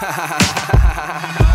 [0.00, 0.38] Ha ha ha
[0.78, 1.47] ha ha ha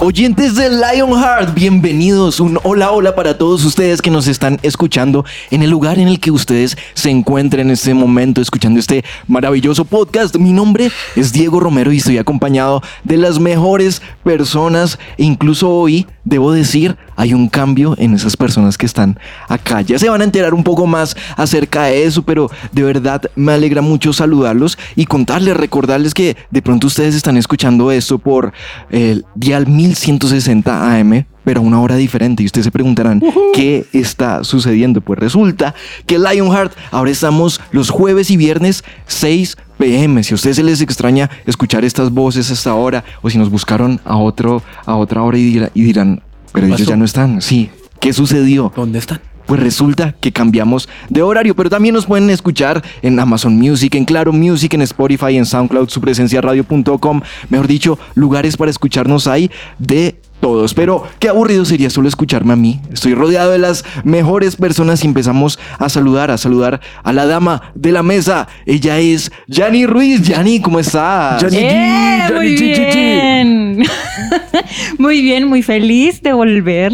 [0.00, 2.40] Oyentes de Lionheart, bienvenidos.
[2.40, 6.20] Un hola, hola para todos ustedes que nos están escuchando en el lugar en el
[6.20, 10.36] que ustedes se encuentren en este momento escuchando este maravilloso podcast.
[10.36, 14.98] Mi nombre es Diego Romero y estoy acompañado de las mejores personas.
[15.16, 19.18] E incluso hoy, debo decir, hay un cambio en esas personas que están
[19.48, 19.80] acá.
[19.82, 23.52] Ya se van a enterar un poco más acerca de eso, pero de verdad me
[23.52, 28.52] alegra mucho saludarlos y contarles, recordarles que de pronto ustedes están escuchando esto por
[28.90, 32.42] el dial 1160 AM, pero a una hora diferente.
[32.42, 33.20] Y ustedes se preguntarán,
[33.52, 35.00] ¿qué está sucediendo?
[35.00, 35.74] Pues resulta
[36.06, 40.22] que Lionheart, ahora estamos los jueves y viernes 6 pm.
[40.22, 44.00] Si a ustedes se les extraña escuchar estas voces hasta ahora, o si nos buscaron
[44.04, 46.90] a, otro, a otra hora y, dirá- y dirán, pero ellos pasó?
[46.90, 47.42] ya no están.
[47.42, 48.72] Sí, ¿qué sucedió?
[48.74, 49.20] ¿Dónde están?
[49.46, 54.04] Pues resulta que cambiamos de horario, pero también nos pueden escuchar en Amazon Music, en
[54.04, 57.22] Claro Music, en Spotify, en SoundCloud, su presencia radio.com.
[57.48, 60.74] Mejor dicho, lugares para escucharnos hay de todos.
[60.74, 62.80] Pero qué aburrido sería solo escucharme a mí.
[62.92, 67.72] Estoy rodeado de las mejores personas y empezamos a saludar, a saludar a la dama
[67.74, 68.48] de la mesa.
[68.66, 70.22] Ella es Yani Ruiz.
[70.22, 71.42] Yani, ¿cómo estás?
[71.42, 71.56] Yani.
[71.58, 72.22] ¡Eh!
[72.28, 72.94] G, Muy G, G, G.
[72.94, 73.82] bien.
[74.98, 76.92] muy bien, muy feliz de volver,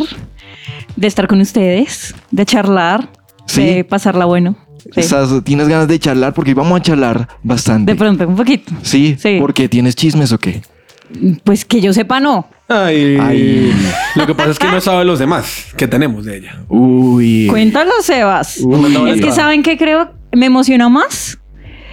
[0.97, 3.09] de estar con ustedes, de charlar,
[3.47, 3.63] Sí.
[3.65, 4.57] de pasarla bueno.
[4.93, 5.01] Sí.
[5.01, 6.35] Estás- ¿Tienes ganas de charlar?
[6.35, 7.93] Porque vamos a charlar bastante.
[7.93, 8.73] De pronto, un poquito.
[8.83, 9.37] Sí, Sí.
[9.41, 10.63] porque tienes chismes o qué?
[11.43, 12.47] Pues que yo sepa, no.
[12.69, 13.19] Ay.
[13.21, 13.73] Ay.
[14.15, 16.61] Lo que pasa es que no sabe los demás que tenemos de ella.
[16.69, 17.47] Uy.
[17.51, 18.59] Cuéntalo, Sebas.
[18.61, 19.11] Uy.
[19.11, 21.39] es que saben que creo me emociona más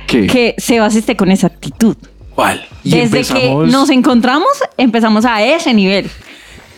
[0.08, 0.28] ¿Qué?
[0.28, 1.96] que Sebas esté con esa actitud.
[2.34, 2.66] ¿Cuál?
[2.84, 4.48] Desde empezamos- que nos encontramos,
[4.78, 6.10] empezamos a ese nivel.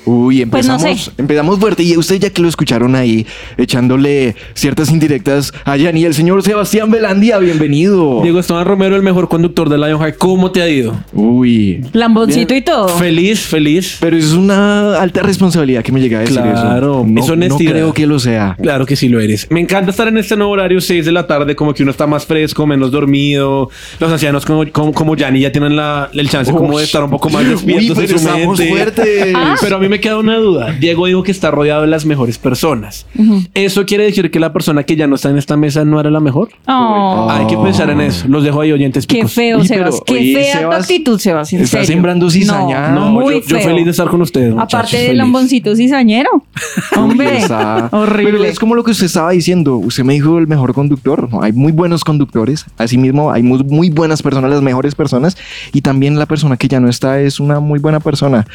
[0.06, 1.12] Uy, Pues no empezamos, sé.
[1.18, 1.84] empezamos fuerte.
[1.84, 3.26] Y ustedes ya que lo escucharon ahí,
[3.58, 8.22] echándole ciertas indirectas a Yani, el señor Sebastián Velandia, bienvenido.
[8.22, 10.18] Diego Esteban Romero, el mejor conductor de Lionheart.
[10.18, 10.94] ¿Cómo te ha ido?
[11.14, 11.86] Uy.
[11.94, 12.90] Lamboncito y todo.
[12.90, 13.98] Feliz, feliz.
[14.02, 17.36] Pero es una alta responsabilidad que me llega a decir Claro, eso.
[17.36, 18.58] No, es no creo que lo sea.
[18.62, 19.48] Claro que sí lo eres.
[19.50, 22.08] Me encanta estar en este nuevo horario, 6 de la tarde, como que uno está
[22.08, 23.70] más fresco, menos dormido.
[24.00, 27.10] Los ancianos como, como, como Yanni ya tienen la, el chance como de estar un
[27.10, 28.70] poco más despiertos Uy, pero en su mente.
[28.70, 29.34] fuertes.
[29.36, 29.56] Ah.
[29.62, 30.72] Pero a mí me queda una duda.
[30.72, 33.06] Diego dijo que está rodeado de las mejores personas.
[33.54, 36.10] ¿Eso quiere decir que la persona que ya no está en esta mesa no era
[36.10, 36.50] la mejor?
[36.68, 38.28] Oh, Hay que pensar en eso.
[38.28, 39.34] Los dejo ahí oyentes Qué picos.
[39.34, 39.92] feo, Uy, Sebas.
[39.92, 41.54] pero, Qué oye, fea tu Sebas, actitud, Sebas.
[41.54, 41.88] en está serio.
[41.88, 42.90] sembrando cizaña.
[42.90, 43.68] No, No, muy yo, yo feo.
[43.68, 44.56] feliz de estar con ustedes.
[44.58, 46.44] Aparte del lamboncito cizañero.
[46.98, 48.32] Hombre, está- horrible.
[48.32, 49.78] Pero es como lo que usted estaba diciendo.
[49.78, 51.30] Usted me dijo el mejor conductor.
[51.32, 52.66] No, hay muy buenos conductores.
[52.80, 55.38] Asimismo, hay muy, muy buenas personas, las mejores personas.
[55.72, 58.48] Y también la persona que ya no está es una muy buena persona.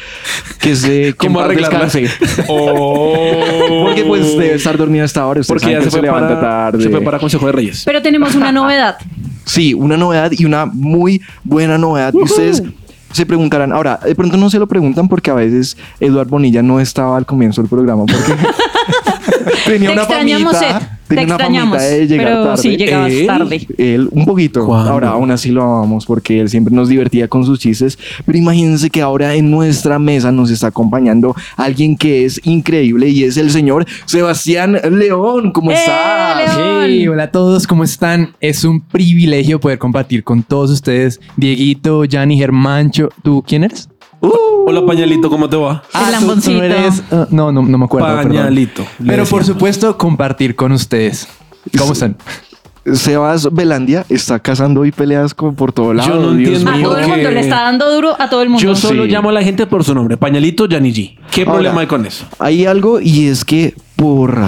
[0.59, 1.87] Que es de que en ¿Cómo arreglarla?
[2.47, 3.83] Oh.
[3.85, 5.41] Porque pues debe estar dormida hasta ahora.
[5.41, 6.83] Usted Porque ya se fue, levanta para, tarde.
[6.83, 7.83] se fue para Consejo de Reyes.
[7.85, 8.97] Pero tenemos una novedad.
[9.45, 12.13] Sí, una novedad y una muy buena novedad.
[12.13, 12.63] Y ustedes
[13.11, 16.79] se preguntarán, ahora, de pronto no se lo preguntan porque a veces Eduard Bonilla no
[16.79, 18.33] estaba al comienzo del programa porque
[19.65, 21.77] tenía Te una extrañamos, famita, Te tenía una extrañamos.
[21.77, 22.61] famita de llegar Pero tarde.
[22.61, 23.27] sí, llegabas ¿Él?
[23.27, 23.67] tarde.
[23.77, 24.65] Él un poquito.
[24.65, 24.91] ¿Cuándo?
[24.91, 27.97] Ahora aún así lo amamos porque él siempre nos divertía con sus chistes.
[28.25, 33.23] Pero imagínense que ahora en nuestra mesa nos está acompañando alguien que es increíble y
[33.23, 35.51] es el señor Sebastián León.
[35.51, 36.57] ¿Cómo ¡Eh, estás?
[36.57, 36.83] León!
[36.85, 38.35] Hey, hola a todos, ¿cómo están?
[38.39, 41.19] Es un privilegio poder compartir con todos ustedes.
[41.37, 43.89] Dieguito, Yanni, Germancho, ¿tú quién eres?
[44.21, 45.81] Hola, pañalito, ¿cómo te va?
[45.93, 46.57] El tú- tú lamboncito.
[46.57, 48.07] no eres- ah, no, no, no me acuerdo.
[48.07, 48.27] perdón.
[48.27, 48.85] Pañalito.
[49.05, 51.27] Pero por supuesto, compartir con ustedes.
[51.77, 52.17] ¿Cómo están?
[52.93, 56.15] Sebas Velandia está cazando hoy peleas con, por todo lado.
[56.15, 56.71] no Dios entiendo.
[56.71, 56.87] A mío.
[56.89, 58.63] todo el que- mundo le está dando duro a todo el mundo.
[58.63, 59.09] Yo solo Sí.
[59.11, 60.17] llamo a la gente por su nombre.
[60.17, 61.17] Pañalito, Yanni G.
[61.31, 62.25] ¿Qué Ahora, problema hay con eso?
[62.39, 64.39] Hay algo y es que por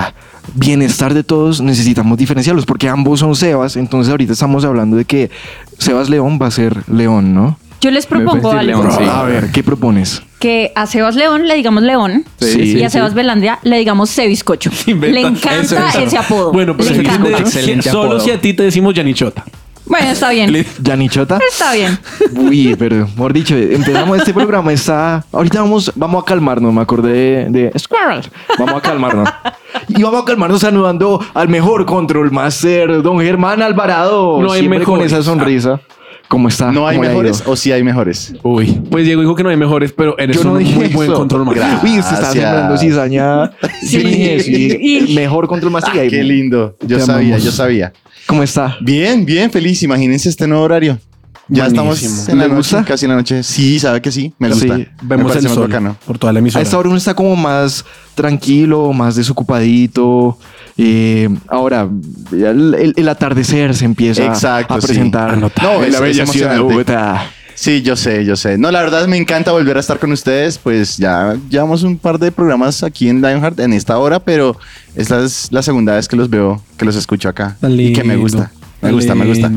[0.56, 3.76] bienestar de todos necesitamos diferenciarlos porque ambos son Sebas.
[3.78, 5.30] Entonces ahorita estamos hablando de que
[5.78, 7.58] Sebas León va a ser León, ¿no?
[7.82, 8.84] Yo les propongo algo.
[8.84, 9.04] León, sí.
[9.10, 10.22] A ver, ¿qué propones?
[10.40, 14.10] Que a Sebas León le digamos León Sí, y sí, a Sebas Velandia le digamos
[14.12, 14.72] Sebiscocho.
[14.86, 16.00] Le encanta eso, eso.
[16.00, 16.52] ese apodo.
[16.52, 17.38] Bueno, pero le se encanta.
[17.40, 18.20] Excelente solo apodo.
[18.20, 19.44] si a ti te decimos Yanni Chota.
[19.92, 20.66] Bueno, está bien.
[20.82, 21.38] Yanichota.
[21.50, 22.00] Está bien.
[22.34, 25.26] Uy, pero mejor dicho, empezamos este programa, está...
[25.34, 27.12] Ahorita vamos, vamos a calmarnos, me acordé
[27.50, 28.22] de, de Squirrel.
[28.58, 29.28] Vamos a calmarnos.
[29.90, 34.42] Y vamos a calmarnos saludando al mejor control master, don Germán Alvarado.
[34.42, 35.12] No hay siempre con mejores.
[35.12, 35.82] esa sonrisa.
[36.32, 36.72] ¿Cómo está?
[36.72, 38.34] ¿No hay ¿Cómo le ha mejores o sí hay mejores?
[38.42, 38.82] Uy.
[38.90, 41.10] Pues Diego dijo que no hay mejores, pero eres Yo no un dije muy buen
[41.10, 41.18] eso.
[41.20, 41.54] control.
[41.54, 41.84] Gracias.
[41.84, 43.52] Uy, usted está sembrando cizaña.
[43.82, 44.40] Sí.
[44.40, 45.92] Sí, Y- mejor control master.
[45.94, 46.78] Ah, qué lindo.
[46.88, 47.44] Yo Te sabía, amamos.
[47.44, 47.92] yo sabía.
[48.28, 48.78] ¿Cómo está?
[48.80, 49.84] Bien, bien, feliz.
[49.84, 50.98] Imagínense este nuevo horario.
[51.54, 51.94] Ya Buenísimo.
[51.94, 52.86] estamos en la ¿Le noche, gusta?
[52.86, 53.44] casi en la noche.
[53.44, 54.54] Sí, sabe que sí, me Sí.
[54.68, 54.78] gusta.
[54.78, 55.98] me Vemos parece el sol bacano.
[56.06, 56.64] por toda la A emisora.
[56.64, 57.84] esta hora uno está como más
[58.16, 60.38] tranquilo, más desocupadito.
[60.78, 61.90] Eh, ahora,
[62.32, 64.88] el, el- el atardecer se empieza Exacto, a sí.
[64.88, 65.64] presentar Anotar.
[65.66, 66.60] No, es- la bella ciudad de.
[66.60, 67.30] Bogotá.
[67.54, 68.58] Sí, yo sé, yo sé.
[68.58, 70.58] No, la verdad me encanta volver a estar con ustedes.
[70.58, 74.58] Pues ya llevamos un par de programas aquí en Lionheart en esta hora, pero
[74.96, 77.58] esta es la segunda vez que los veo, que los escucho acá.
[77.60, 78.52] Tan Y que me gusta.
[78.82, 79.52] Me gusta, me gusta.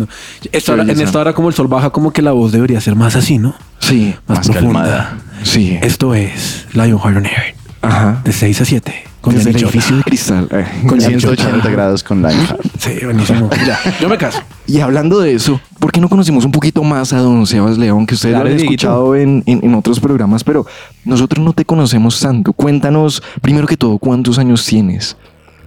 [0.72, 3.16] hora- en esta hora, como el sol baja, como que la voz debería ser más
[3.16, 3.54] así, ¿no?
[3.78, 4.82] Sí, Más, Más profunda.
[4.82, 5.18] calmada.
[5.42, 5.78] sí.
[5.82, 7.54] Esto es Lionheart on Air.
[7.82, 8.20] Ajá.
[8.24, 8.94] De 6 a 7.
[9.20, 10.48] Con Desde el edificio de cristal.
[10.50, 12.60] eh, Con Yanni 180 grados con Lionheart.
[12.78, 13.48] Sí, buenísimo.
[13.66, 14.40] ya, yo me caso.
[14.66, 18.04] Y hablando de eso, ¿por qué no conocemos un poquito más a don Sebas León?
[18.06, 18.74] Que ustedes Claro, lo han Dieguito.
[18.86, 20.66] escuchado en, en- en otros programas, pero
[21.06, 22.52] nosotros no te conocemos tanto.
[22.52, 25.16] Cuéntanos, primero que todo, ¿cuántos años tienes?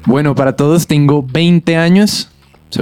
[0.05, 2.29] Bueno, para todos tengo 20 años.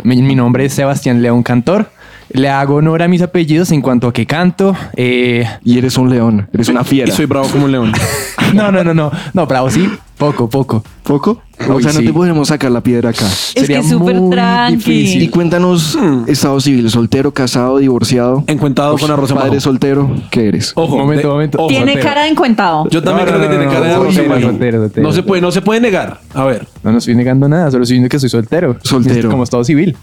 [0.03, 1.89] Mi nombre es Sebastián León Cantor.
[2.31, 4.75] Le hago honor a mis apellidos en cuanto a que canto.
[4.95, 7.09] Eh, Y eres un león, eres una fiera.
[7.09, 7.91] Y soy bravo como un león.
[8.53, 9.11] no, no, no, no.
[9.33, 9.89] No, bravo, sí.
[10.17, 10.81] Poco, poco.
[11.03, 11.41] ¿Poco?
[11.69, 12.05] o Uy, sea, no sí.
[12.05, 13.25] te podemos sacar la piedra acá.
[13.25, 14.75] Es Sería que es súper muy tranqui.
[14.77, 15.21] difícil.
[15.23, 18.43] Y cuéntanos, estado civil, soltero, casado, divorciado.
[18.47, 20.71] Encuentado con arroz Padre soltero, ¿qué eres?
[20.75, 21.57] Ojo, Momento, de- momento.
[21.59, 21.67] ojo.
[21.67, 22.07] Tiene soltero.
[22.07, 22.89] cara de encuentado.
[22.89, 24.35] Yo también No, creo no, que no, tiene no, cara de no, arroz en soltero,
[24.35, 24.47] bajo.
[24.51, 26.19] soltero, soltero, No se puede, no se puede negar.
[26.33, 26.67] A ver.
[26.83, 28.77] No, no estoy negando nada, solo estoy diciendo que soy soltero.
[28.83, 29.29] Soltero.
[29.29, 29.97] Como estado civil.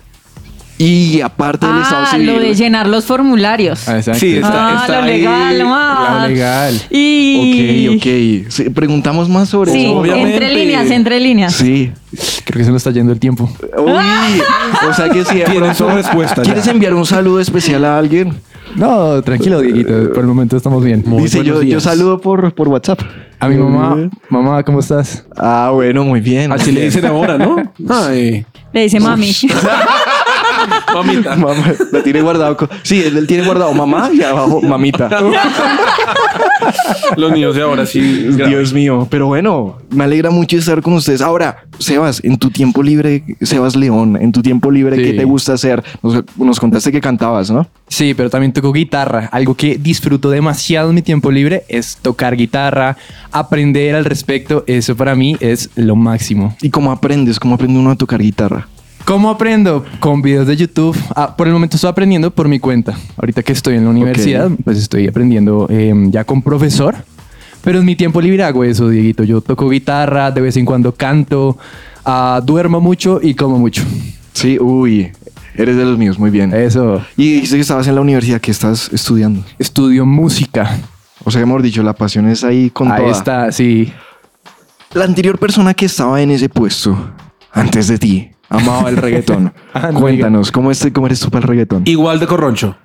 [0.82, 2.26] Y aparte del estado Ah, civil.
[2.26, 3.88] lo de llenar los formularios.
[3.88, 4.20] Ah, exacto.
[4.20, 5.18] Sí, está- ah, está lo ahí.
[5.18, 6.18] legal, ma.
[6.22, 6.80] Lo legal.
[6.90, 7.88] Y...
[7.88, 8.50] Ok, ok.
[8.50, 9.96] Sí, preguntamos más sobre Sí, eso.
[9.98, 10.32] Obviamente.
[10.34, 11.52] entre líneas, entre líneas.
[11.54, 11.92] Sí.
[12.44, 13.48] Creo que se nos está yendo el tiempo.
[13.78, 14.42] Uy,
[14.88, 15.38] o sea que sí.
[15.38, 16.42] de Tienen pronto- su respuesta ya.
[16.42, 18.34] ¿Quieres enviar un saludo especial a alguien?
[18.74, 20.12] No, tranquilo, Dieguito.
[20.12, 21.02] Por el momento estamos bien.
[21.06, 23.00] Muy Dice, yo, yo saludo por, por WhatsApp.
[23.38, 24.08] A mi mamá.
[24.30, 25.24] Mamá, ¿cómo estás?
[25.36, 26.50] Ah, bueno, muy bien.
[26.52, 27.56] Así le dicen ahora, ¿no?
[27.90, 29.30] Ay, Le dice mami.
[30.94, 31.36] mamita.
[31.36, 32.56] Mamá, la tiene guardado.
[32.82, 35.08] Sí, él, él tiene guardado mamá y abajo mamita.
[37.16, 38.00] Los niños de ahora sí.
[38.00, 39.06] Dios mío.
[39.10, 41.20] Pero bueno, me alegra mucho estar con ustedes.
[41.20, 45.02] Ahora, Sebas, en tu tiempo libre, Sebas León, en tu tiempo libre, Sí.
[45.02, 45.82] ¿qué te gusta hacer?
[46.02, 47.66] Nos, nos contaste que cantabas, ¿no?
[47.88, 49.28] Sí, pero también toco guitarra.
[49.32, 52.96] Algo que disfruto demasiado en mi tiempo libre es tocar guitarra,
[53.30, 54.64] aprender al respecto.
[54.66, 56.56] Eso para mí es lo máximo.
[56.62, 57.40] ¿Y cómo aprendes?
[57.40, 58.68] ¿Cómo aprende uno a tocar guitarra?
[59.04, 59.84] ¿Cómo aprendo?
[60.00, 60.96] Con videos de YouTube.
[61.14, 62.96] Ah, por el momento estoy aprendiendo por mi cuenta.
[63.16, 66.94] Ahorita que estoy en la universidad, pues estoy aprendiendo eh, ya con profesor.
[67.62, 69.24] Pero en mi tiempo libre hago eso, Dieguito.
[69.24, 71.58] Yo toco guitarra, de vez en cuando canto,
[72.04, 73.82] ah, duermo mucho y como mucho.
[74.32, 75.10] Sí, uy,
[75.56, 76.54] eres de los míos, muy bien.
[76.54, 77.02] Eso.
[77.16, 79.44] Y dijiste que estabas en la universidad, que estás estudiando.
[79.58, 80.78] Estudio música.
[81.24, 83.12] O sea, mejor dicho, la pasión es ahí con Ahí toda.
[83.12, 83.92] está, sí.
[84.94, 86.96] La anterior persona que estaba en ese puesto,
[87.52, 89.52] antes de ti, amaba el reggaetón.
[89.74, 91.82] Ah, no Cuéntanos, ¿cómo, es, ¿cómo eres tú para el reggaetón?
[91.86, 92.76] Igual de corroncho.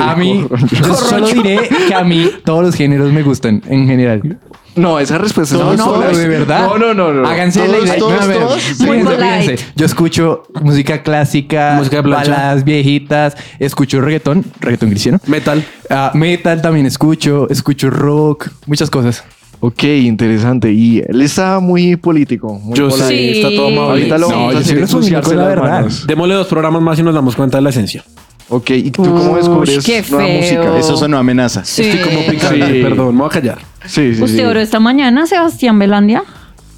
[0.00, 4.38] A mí, yo solo diré que a mí todos los géneros me gustan en general.
[4.74, 6.68] No, esa respuesta No, es no, pero de verdad.
[6.68, 7.12] No, no, no.
[7.12, 7.26] no.
[7.28, 7.96] Háganse la idea.
[7.96, 8.62] todos, No, a ver, todos.
[8.62, 9.66] fíjense, fíjense.
[9.74, 15.18] Yo escucho música clásica, Música de baladas viejitas, escucho reggaetón, reggaetón cristiano.
[15.26, 15.64] Metal.
[15.90, 19.24] Ah, metal también escucho, escucho rock, muchas cosas.
[19.60, 20.72] Ok, interesante.
[20.72, 22.54] Y él está muy político.
[22.62, 23.28] Muy Yo sé, Sí.
[23.38, 23.90] está todo amable.
[23.90, 25.86] Ahorita lo vamos a hacer ensuciarse la verdad.
[26.06, 28.04] Démosle dos programas más y nos damos cuenta de la esencia.
[28.48, 30.78] Ok, ¿y tú cómo descubres qué nueva música?
[30.78, 31.64] Eso sonó amenaza.
[31.64, 31.82] Sí.
[31.82, 32.82] Estoy como picante, Sí.
[32.82, 33.58] perdón, me voy a callar.
[33.86, 34.44] Sí, sí, ¿Usted sí.
[34.44, 36.22] oró esta mañana, Sebastián Belandia?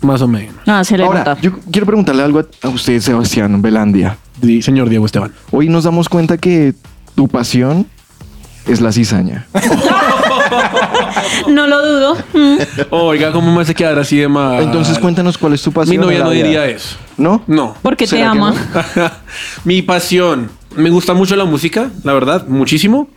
[0.00, 0.54] Más o menos.
[0.66, 1.38] Ah, se le Ahora, nota.
[1.42, 4.16] yo quiero preguntarle algo a- usted, Sebastián Belandia.
[4.40, 5.32] Di, señor Diego Esteban.
[5.50, 6.72] Hoy nos damos cuenta que
[7.16, 7.86] tu pasión
[8.66, 9.46] es la cizaña.
[11.48, 12.16] No lo dudo.
[12.34, 12.56] Mm.
[12.90, 14.62] Oiga, ¿cómo me hace quedar así de mal?
[14.62, 15.96] Entonces cuéntanos cuál es tu pasión.
[15.96, 16.96] Mi novia no diría eso.
[17.16, 17.42] ¿No?
[17.46, 17.74] No.
[17.82, 18.54] Porque te ¿Será que ama.
[18.54, 19.10] no?
[19.64, 20.50] Mi pasión.
[20.76, 23.08] Me gusta mucho la música, la verdad, muchísimo.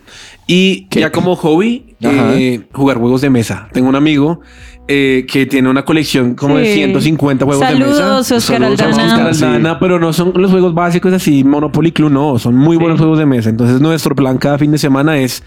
[0.48, 3.68] Y ya como hobby, eh, jugar juegos de mesa.
[3.72, 4.42] Tengo un amigo
[4.88, 6.74] eh, que tiene una colección como de Sí.
[6.76, 7.96] 150 juegos de mesa.
[7.96, 9.14] Saludos, Oscar Saludos Aldana.
[9.14, 9.44] Oscar Sí.
[9.46, 13.20] Aldana, pero no son los juegos básicos así, Monopoly Club, no, son muy buenos juegos
[13.20, 13.50] de mesa.
[13.50, 15.44] Entonces nuestro plan cada fin de semana es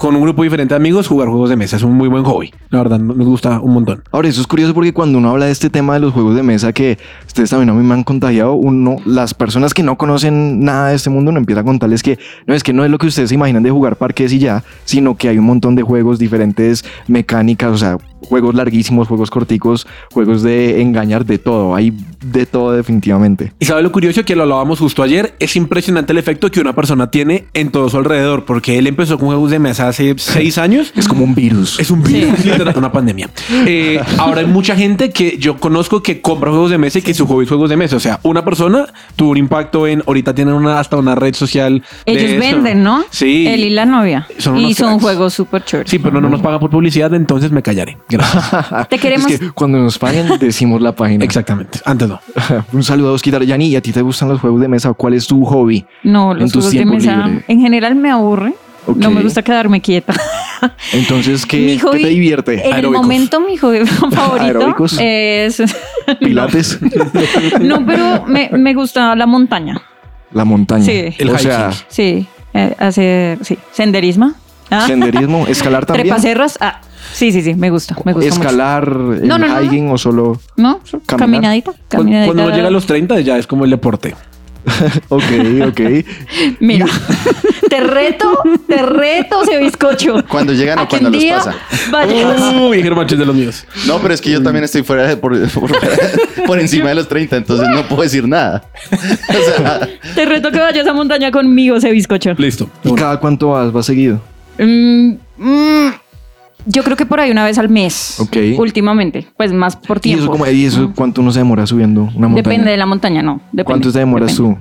[0.00, 1.76] con un grupo diferente de amigos, jugar juegos de mesa.
[1.76, 2.50] Es un muy buen hobby.
[2.70, 4.02] La verdad, nos gusta un montón.
[4.10, 6.42] Ahora, eso es curioso porque cuando uno habla de este tema de los juegos de
[6.42, 10.64] mesa que ustedes también a mí me han contagiado, uno, las personas que no conocen
[10.64, 12.96] nada de este mundo, no empieza a contarles que no es que no es lo
[12.96, 15.82] que ustedes se imaginan de jugar parques y ya, sino que hay un montón de
[15.82, 21.74] juegos, diferentes mecánicas, o sea, juegos larguísimos, juegos corticos, juegos de engañar, de todo.
[21.74, 21.92] Hay
[22.24, 23.52] de todo definitivamente.
[23.58, 25.34] Y sabe lo curioso que lo hablábamos justo ayer.
[25.38, 29.18] Es impresionante el efecto que una persona tiene en todo su alrededor, porque él empezó
[29.18, 30.92] con juegos de mesa hace seis años.
[30.96, 31.78] Es como un virus.
[31.78, 33.30] Es un virus, literal, una pandemia.
[33.66, 37.14] Eh, ahora hay mucha gente que yo conozco que compra juegos de mesa y que
[37.14, 37.96] su hobby es juegos de mesa.
[37.96, 38.86] O sea, una persona
[39.16, 40.02] tuvo un impacto en.
[40.06, 41.82] Ahorita tienen una, hasta una red social.
[42.06, 43.04] Ellos venden, ¿no?
[43.10, 43.46] Sí.
[43.46, 44.26] Él y la novia.
[44.38, 45.02] Son y son cracks.
[45.02, 45.90] juegos súper chéveres.
[45.90, 47.98] Sí, pero no nos pagan por publicidad, entonces me callaré.
[48.10, 48.88] Gracias.
[48.88, 49.30] Te queremos.
[49.30, 51.24] Es que cuando nos paguen decimos la página.
[51.24, 51.78] Exactamente.
[51.84, 52.20] Antes no.
[52.72, 53.68] un saludo a Oscar Yani.
[53.68, 54.92] ¿Y a ti te gustan los juegos de mesa?
[54.92, 55.84] ¿Cuál es tu hobby?
[56.02, 58.54] No, en los tus juegos de mesa en general me aburren.
[58.86, 58.96] Ok.
[58.96, 60.14] No me gusta quedarme quieta.
[60.92, 62.54] Entonces, ¿qué, Mi hobby- qué te divierte?
[62.66, 62.84] En Aeróbicos.
[62.84, 64.96] el momento mi hobby favorito Aeróbicos.
[65.00, 65.62] es...
[66.18, 66.78] Pilates,
[67.60, 69.80] No, pero me, me gusta la montaña.
[70.32, 70.84] la montaña.
[70.84, 71.14] Sí.
[71.18, 71.70] El o sea.
[71.88, 74.32] Sí, eh, hacer sí, senderismo.
[74.70, 76.06] Ah, senderismo, escalar también.
[76.08, 76.56] Trepacerras.
[76.60, 76.80] Ah,
[77.12, 78.40] sí, sí, sí, me gusta, me gusta mucho.
[78.42, 79.62] Escalar, el No, no, no, no.
[79.62, 80.40] hiking o solo.
[80.56, 80.80] ¿No?
[81.06, 81.18] Caminar.
[81.30, 82.34] Caminadita, Cuando, caminadita.
[82.34, 84.14] cuando llega a los 30 ya es como el deporte.
[85.08, 85.22] Ok,
[85.68, 85.80] ok.
[86.60, 86.84] Mira,
[87.68, 90.22] te reto, te reto, ese bizcocho.
[90.28, 91.54] Cuando llegan o cuando día pasa.
[91.90, 92.54] vayas.
[92.60, 93.64] Uy, Germán es de los míos.
[93.86, 95.72] No, pero es que yo también estoy fuera de, por, por-
[96.46, 98.62] por encima de los 30, entonces no puedo decir nada.
[98.92, 102.34] O sea, Te reto que vayas a montaña conmigo, ese bizcocho.
[102.36, 102.68] Listo.
[102.84, 103.72] ¿Y cada cuánto vas?
[103.72, 104.20] ¿Vas seguido?
[104.58, 105.90] Mm, mm,
[106.66, 108.18] yo creo que por ahí una vez al mes.
[108.20, 108.36] Ok.
[108.58, 109.26] Últimamente.
[109.36, 110.22] Pues más por ¿Y tiempo.
[110.24, 112.42] eso, como, ¿Y eso cuánto uno se demora subiendo una montaña?
[112.42, 113.36] Depende de la montaña, no.
[113.52, 114.56] Depende, ¿Cuánto te demoras depende.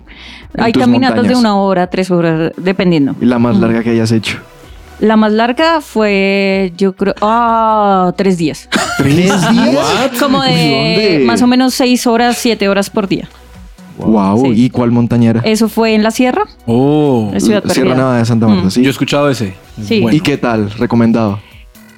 [0.55, 0.61] tú?
[0.61, 3.15] Hay caminatas de una hora, tres horas, dependiendo.
[3.21, 4.37] ¿Y la más larga que hayas hecho?
[4.99, 8.67] La más larga fue, yo creo, ah, tres días.
[8.97, 9.45] ¿Tres días?
[10.19, 11.23] Como de ¿Dónde?
[11.25, 13.29] más o menos seis horas, siete horas por día.
[13.97, 14.45] Wow.
[14.45, 14.65] Sí.
[14.65, 15.41] ¿Y cuál montaña era?
[15.41, 17.29] Eso fue en la sierra, Oh.
[17.37, 17.95] Ciudad Sierra Perdida.
[17.95, 18.71] Nevada de Santa Marta, Mm.
[18.71, 18.81] ¿sí?
[18.81, 19.53] Yo he escuchado ese.
[19.83, 19.99] Sí.
[20.01, 20.17] Bueno.
[20.17, 20.71] ¿Y qué tal?
[20.71, 21.39] ¿Recomendado?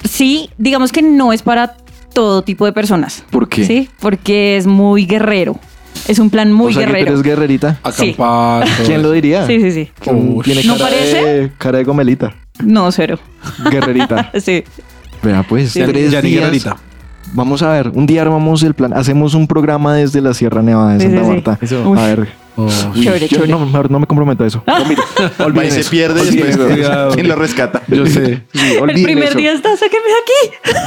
[0.03, 1.75] Sí, digamos que no es para
[2.13, 3.23] todo tipo de personas.
[3.29, 3.65] ¿Por qué?
[3.65, 5.59] Sí, porque es muy guerrero.
[6.07, 7.11] Es un plan muy o sea, que tú guerrero.
[7.11, 7.79] eres guerrerita.
[7.93, 8.09] Sí.
[8.11, 8.67] Acampar.
[8.77, 9.45] todo ¿Quién lo diría?
[9.45, 9.91] Sí, sí, sí.
[10.09, 10.43] Uy.
[10.43, 11.23] Tiene ¿No cara parece?
[11.23, 12.33] de, cara de gomelita.
[12.63, 13.19] No, cero.
[13.69, 14.31] Guerrerita.
[14.41, 14.63] Sí.
[15.23, 16.41] Vea, pues, Ya- tres ya ni días.
[16.41, 16.77] guerrerita.
[17.33, 18.93] Vamos a ver, un día armamos el plan.
[18.93, 21.31] Hacemos un programa desde la Sierra Nevada de Sí, Santa sí, sí.
[21.31, 21.57] Marta.
[21.61, 21.93] Eso.
[21.95, 22.27] A ver.
[22.67, 22.93] Oh.
[22.93, 23.51] Chévere, yo chévere.
[23.51, 24.63] No, mejor no me comprometo a eso.
[24.67, 24.79] va
[25.45, 25.89] Olviden y se eso.
[25.91, 27.15] pierde y Olviden después.
[27.15, 27.81] ¿Quién lo rescata?
[27.87, 28.43] Yo sé.
[28.53, 29.37] Sí, El olviden primer eso.
[29.37, 30.79] día está, sáqueme de aquí.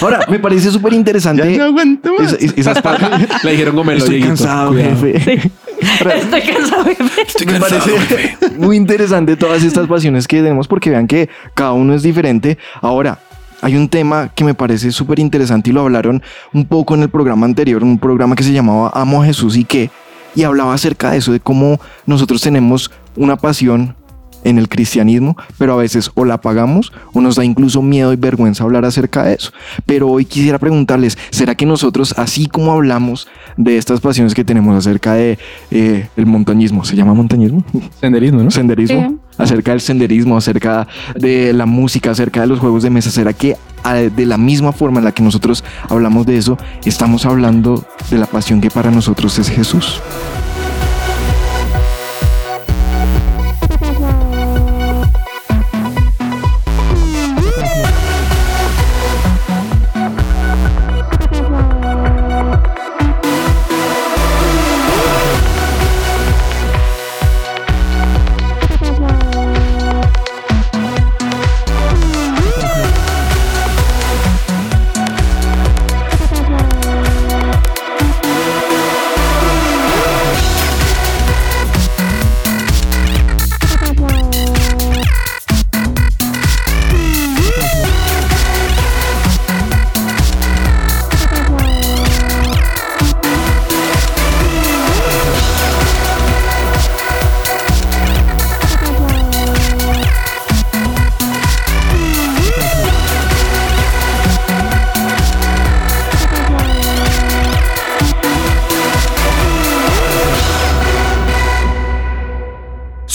[0.00, 1.50] Ahora, me parece súper interesante.
[1.52, 2.32] Ya no aguanto más.
[2.32, 3.08] esa- es- esas partes.
[3.44, 4.36] Le dijeron gomelo, Estoy Dieguito.
[4.36, 4.96] cansado, Cuidado.
[4.96, 5.50] jefe.
[5.78, 7.22] Estoy cansado, jefe.
[7.26, 8.50] Estoy Me cansado, parece jefe.
[8.58, 12.58] muy interesante todas estas pasiones que tenemos porque vean que cada uno es diferente.
[12.80, 13.18] Ahora,
[13.62, 17.08] hay un tema que me parece súper interesante y lo hablaron un poco en el
[17.08, 19.90] programa anterior, un programa que se llamaba Amo a Jesús y qué,
[20.36, 23.96] y hablaba acerca de eso, de cómo nosotros tenemos una pasión
[24.44, 28.16] en el cristianismo, pero a veces o la apagamos o nos da incluso miedo y
[28.16, 29.50] vergüenza hablar acerca de eso.
[29.86, 34.76] Pero hoy quisiera preguntarles, ¿será que nosotros, así como hablamos de estas pasiones que tenemos
[34.76, 35.38] acerca de
[35.70, 37.64] eh, el montañismo, ¿se llama montañismo?
[38.00, 38.50] Senderismo, ¿no?
[38.50, 39.42] senderismo, Sí.
[39.42, 43.10] acerca del senderismo, acerca de la música, acerca de los juegos de mesa.
[43.10, 47.26] ¿Será que ah, de la misma forma en la que nosotros hablamos de eso, estamos
[47.26, 50.00] hablando de la pasión que para nosotros es Jesús?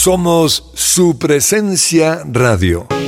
[0.02, 3.01] Somos su presencia radio.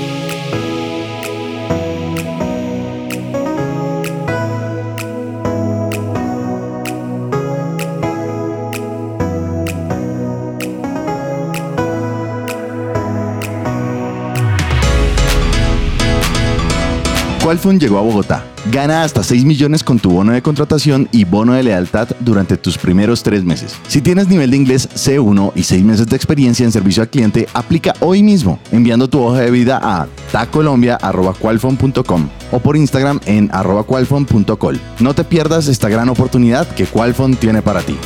[17.55, 18.45] Qualfon llegó a Bogotá.
[18.73, 22.77] Gana hasta 6 millones con tu bono de contratación y bono de lealtad durante tus
[22.77, 23.77] primeros 3 meses.
[23.87, 27.47] Si tienes nivel de inglés C1 y 6 meses de experiencia en servicio al cliente,
[27.55, 33.87] aplica hoy mismo enviando tu hoja de vida a tacolombia.qualfon.com o por Instagram en arroba.
[34.99, 37.97] No te pierdas esta gran oportunidad que Qualfon tiene para ti.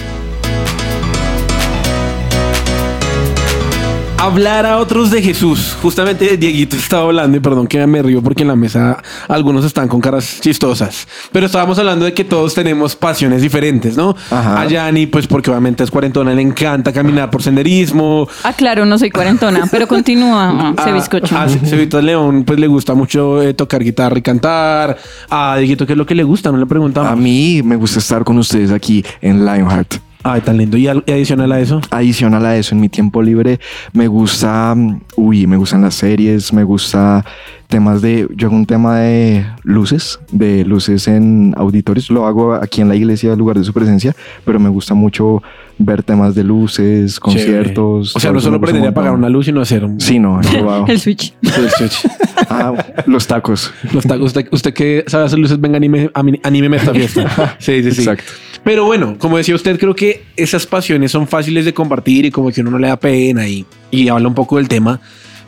[4.21, 5.77] Hablar a otros de Jesús.
[5.81, 9.87] Justamente Dieguito estaba hablando, y perdón que me río porque en la mesa algunos están
[9.87, 11.07] con caras chistosas.
[11.31, 14.17] Pero estábamos hablando de que todos tenemos pasiones diferentes, ¿no?
[14.33, 14.61] Ajá.
[14.61, 18.29] A Yanni, pues porque obviamente es cuarentona, le encanta caminar por senderismo.
[18.43, 21.37] Ah, claro, no soy cuarentona, pero continúa, ah, se bizcocho.
[21.37, 24.99] A, a Cevita León, pues le gusta mucho eh, tocar guitarra y cantar.
[25.31, 26.51] A Dieguito, ¿qué es lo que le gusta?
[26.51, 27.13] No le preguntamos.
[27.13, 30.08] A mí me gusta estar con ustedes aquí en Lionheart.
[30.25, 30.77] Ay, tan lindo.
[30.77, 31.81] Y al- y adicional a eso.
[31.91, 33.61] Adicional a eso, en mi tiempo libre
[33.93, 37.25] me gusta, mm, uy, me gustan las series, me gusta
[37.69, 42.81] temas de, yo hago un tema de luces, de luces en auditorios, lo hago aquí
[42.81, 45.43] en la iglesia, lugar de su presencia, pero me gusta mucho
[45.79, 48.15] ver temas de luces, conciertos.
[48.17, 49.25] O sea, no solo me gusta aprender a un apagar montón.
[49.25, 50.01] una luz, sino hacer un...
[50.01, 50.41] Sí, no.
[50.89, 51.35] El switch.
[51.43, 52.09] Sí, sí, sí.
[52.51, 52.73] Ah,
[53.07, 53.73] los tacos.
[53.93, 56.11] Los tacos, usted, usted que sabe hacer luces, venga, anime,
[56.43, 57.57] anímeme a esta fiesta.
[57.59, 58.01] Sí, sí, sí.
[58.01, 58.33] Exacto.
[58.65, 62.51] Pero bueno, como decía usted, creo que esas pasiones son fáciles de compartir y como
[62.51, 64.99] que uno no le da pena y, y habla un poco del tema.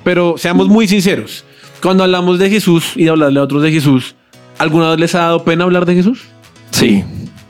[0.04, 1.44] Pero seamos muy sinceros.
[1.80, 4.14] Cuando hablamos de Jesús y de hablarle a otros de Jesús,
[4.58, 6.24] ¿alguna vez les ha dado pena hablar de Jesús?
[6.70, 7.02] Sí,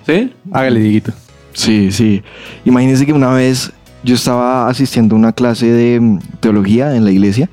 [0.07, 0.31] ¿Sí?
[0.53, 1.13] Hágale, Dieguito.
[1.53, 2.23] Sí, sí.
[2.65, 7.11] Imagínense que una vez yo estaba asistiendo a una clase de mm, teología en la
[7.11, 7.51] iglesia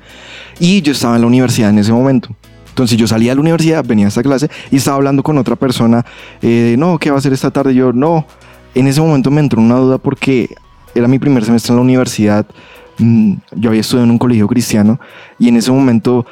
[0.58, 2.34] y yo estaba en la universidad en ese momento.
[2.68, 5.56] Entonces yo salía de la universidad, venía a esta clase y estaba hablando con otra
[5.56, 6.04] persona.
[6.42, 7.74] eh, no, ¿qué va a hacer esta tarde?
[7.74, 8.24] Yo, no.
[8.74, 10.48] En ese momento me entró una duda porque
[10.94, 12.46] era mi primer semestre en la universidad.
[12.98, 15.00] mm, Yo había estudiado en un colegio cristiano
[15.38, 16.24] y en ese momento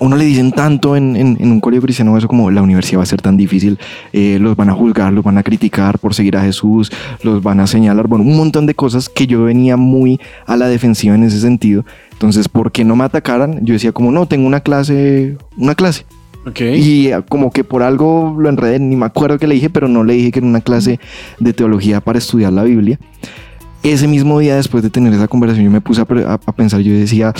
[0.00, 3.02] uno le dicen tanto en, en- en un colegio cristiano eso como la universidad va
[3.02, 3.78] a ser tan difícil,
[4.12, 7.60] eh, los van a juzgar, los van a criticar por seguir a Jesús, los van
[7.60, 11.24] a señalar, bueno, un montón de cosas que yo venía muy a la defensiva en
[11.24, 11.84] ese sentido.
[12.12, 13.64] Entonces, ¿por qué no me atacaran?
[13.64, 16.04] Yo decía como, no, tengo una clase, una clase.
[16.46, 16.60] Ok.
[16.60, 19.88] Y eh, como que por algo lo enredé, ni me acuerdo que le dije, pero
[19.88, 20.98] no le dije que era una clase
[21.40, 22.98] de teología para estudiar la Biblia.
[23.82, 26.52] Ese mismo día, después de tener esa conversación, yo me puse a, pre- a- a
[26.52, 27.32] pensar, yo decía,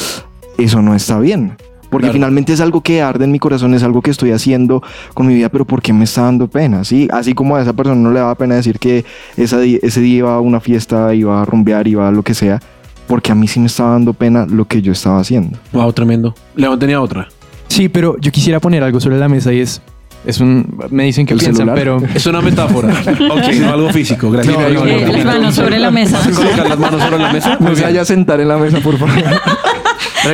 [0.59, 1.53] eso no está bien.
[1.91, 2.15] Porque Claro.
[2.15, 4.83] finalmente es algo que arde en mi corazón, es algo que estoy haciendo
[5.15, 6.85] con mi vida, pero ¿por qué me está dando pena?
[6.85, 7.09] ¿Sí?
[7.13, 9.05] Así como a esa persona no le daba pena decir que
[9.37, 12.61] esa ese día iba a una fiesta, iba a rumbear, iba a lo que sea,
[13.07, 15.59] porque a mí sí me estaba dando pena lo que yo estaba haciendo.
[15.73, 16.35] Wow, tremendo.
[16.57, 17.29] León tenía otra.
[17.69, 19.81] Sí, pero yo quisiera poner algo sobre la mesa y es.
[20.27, 20.77] Es un.
[20.91, 21.79] Me dicen que ¿El piensan, celular?
[21.79, 21.99] pero.
[22.15, 22.89] Es una metáfora.
[23.31, 24.31] ok, no algo físico.
[24.31, 24.55] Gracias.
[24.57, 25.13] No, no, no, no.
[25.13, 26.19] las manos sobre la mesa.
[26.19, 27.57] ¿Vas a colocar las manos sobre la mesa?
[27.61, 29.15] No se vaya a sentar en la mesa, por favor.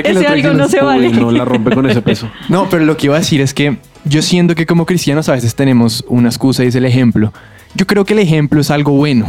[0.05, 1.11] Ese algo no se vale.
[1.11, 2.29] no la rompe con ese peso.
[2.49, 5.33] No, pero lo que iba a decir es que yo siento que como cristianos a
[5.33, 7.33] veces tenemos una excusa y es el ejemplo.
[7.75, 9.27] Yo creo que el ejemplo es algo bueno,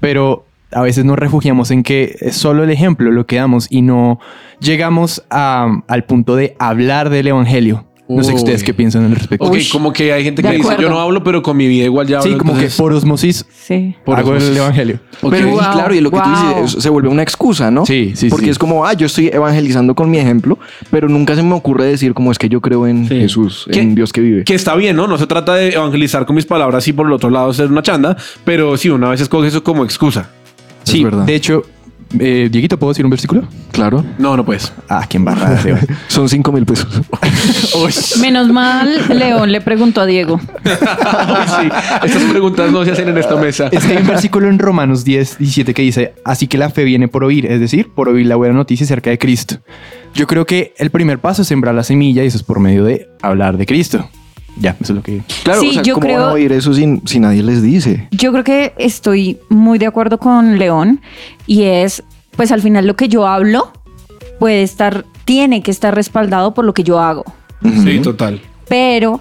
[0.00, 3.82] pero a veces nos refugiamos en que es solo el ejemplo lo que damos y
[3.82, 4.20] no
[4.60, 7.86] llegamos a- al punto de hablar del evangelio.
[8.08, 8.36] No sé Uy.
[8.36, 9.44] ustedes qué piensan al respecto.
[9.44, 9.68] Ok, Uy.
[9.70, 10.90] como que hay gente que De dice, yo acuerdo.
[10.92, 12.32] no hablo, pero con mi vida igual ya hablo.
[12.32, 13.94] Sí, como que entonces- por osmosis Sí.
[14.04, 14.48] Por hago osmosis.
[14.50, 15.00] el evangelio.
[15.20, 15.30] Ok.
[15.30, 16.48] Pero y Wow, claro, y lo que tú wow.
[16.62, 17.84] dices es- se vuelve una excusa, ¿no?
[17.84, 18.50] Sí, sí, Porque sí.
[18.52, 20.58] es como, ah, yo estoy evangelizando con mi ejemplo,
[20.90, 23.14] pero nunca se me ocurre decir como es que yo creo en Sí.
[23.20, 23.80] Jesús, ¿Qué?
[23.80, 24.44] en Dios que vive.
[24.44, 25.06] Que está bien, ¿no?
[25.06, 27.82] No se trata de evangelizar con mis palabras y por el otro lado ser una
[27.82, 30.30] chanda, pero sí, una vez escoge eso como excusa.
[30.82, 31.24] Es Sí, verdad.
[31.26, 31.64] de hecho,
[32.18, 33.44] eh, Dieguito, ¿puedo decir un versículo?
[33.70, 34.04] Claro.
[34.18, 34.72] No, no puedes.
[34.88, 35.60] Ah, qué embarrada.
[36.08, 37.02] Son cinco mil pesos.
[38.20, 40.40] Menos mal, León le preguntó a Diego.
[40.64, 41.68] sí,
[42.04, 43.68] estas preguntas no se hacen en esta mesa.
[43.70, 46.84] Es que hay un versículo en Romanos 10, 17 que dice, así que la fe
[46.84, 49.58] viene por oír, es decir, por oír la buena noticia acerca de Cristo.
[50.14, 52.84] Yo creo que el primer paso es sembrar la semilla y eso es por medio
[52.84, 54.08] de hablar de Cristo.
[54.60, 55.22] Ya, eso es lo que...
[55.44, 57.62] Claro, Sí, o sea, yo ¿cómo van creo- a oír eso si, si nadie les
[57.62, 58.08] dice?
[58.10, 61.00] Yo creo que estoy muy de acuerdo con León
[61.46, 62.02] y es,
[62.36, 63.72] pues al final lo que yo hablo
[64.38, 67.24] puede estar, tiene que estar respaldado por lo que yo hago,
[67.84, 68.40] Sí, total.
[68.68, 69.20] pero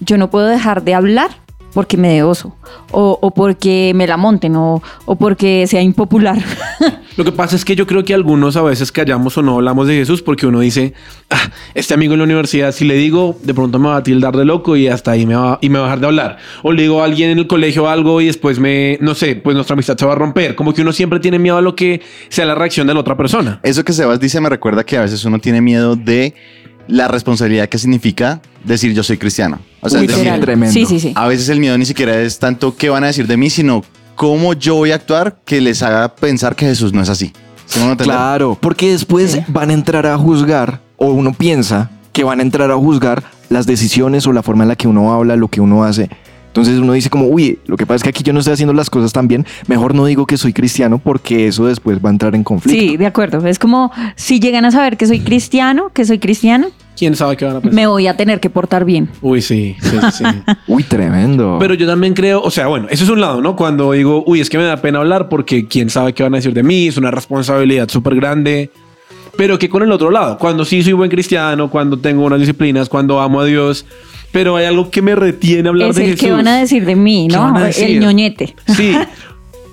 [0.00, 1.30] yo no puedo dejar de hablar
[1.72, 2.54] porque me dé oso
[2.90, 6.38] o, o porque me la monten o, o porque sea impopular.
[7.16, 9.86] Lo que pasa es que yo creo que algunos a veces callamos o no hablamos
[9.86, 10.94] de Jesús porque uno dice,
[11.30, 14.34] ah, este amigo en la universidad, si le digo, de pronto me va a tildar
[14.34, 16.38] de loco y hasta ahí me va, y me va a dejar de hablar.
[16.62, 19.54] O le digo a alguien en el colegio algo y después me, no sé, pues
[19.54, 20.54] nuestra amistad se va a romper.
[20.54, 23.16] Como que uno siempre tiene miedo a lo que sea la reacción de la otra
[23.16, 23.60] persona.
[23.62, 26.34] Eso que Sebas dice me recuerda que a veces uno tiene miedo de
[26.88, 29.60] la responsabilidad que significa decir yo soy cristiano.
[29.80, 30.40] O sea, es decir, Literal.
[30.40, 30.72] tremendo.
[30.72, 31.12] Sí, sí, sí.
[31.14, 33.84] a veces el miedo ni siquiera es tanto qué van a decir de mí, sino
[34.14, 37.32] cómo yo voy a actuar que les haga pensar que Jesús no es así.
[37.98, 42.70] Claro, porque después van a entrar a juzgar, o uno piensa que van a entrar
[42.70, 45.84] a juzgar las decisiones o la forma en la que uno habla, lo que uno
[45.84, 46.10] hace.
[46.52, 48.74] Entonces uno dice como, uy, lo que pasa es que aquí yo no estoy haciendo
[48.74, 52.12] las cosas tan bien, mejor no digo que soy cristiano porque eso después va a
[52.12, 52.78] entrar en conflicto.
[52.78, 53.46] Sí, de acuerdo.
[53.46, 57.46] Es como si llegan a saber que soy cristiano, que soy cristiano, ¿Quién sabe qué
[57.46, 57.74] van a pensar?
[57.74, 59.08] me voy a tener que portar bien.
[59.22, 60.24] Uy, sí, sí, sí.
[60.66, 61.56] Uy, tremendo.
[61.58, 63.56] Pero yo también creo, o sea, bueno, eso es un lado, ¿no?
[63.56, 66.36] Cuando digo, uy, es que me da pena hablar porque quién sabe qué van a
[66.36, 68.70] decir de mí, es una responsabilidad súper grande.
[69.38, 72.90] Pero que con el otro lado, cuando sí soy buen cristiano, cuando tengo unas disciplinas,
[72.90, 73.86] cuando amo a Dios,
[74.32, 76.26] pero hay algo que me retiene hablar Es de el Jesús.
[76.26, 77.66] que van a decir de mí, ¿Qué ¿no?
[77.66, 78.54] El ñoñete.
[78.76, 78.96] Sí.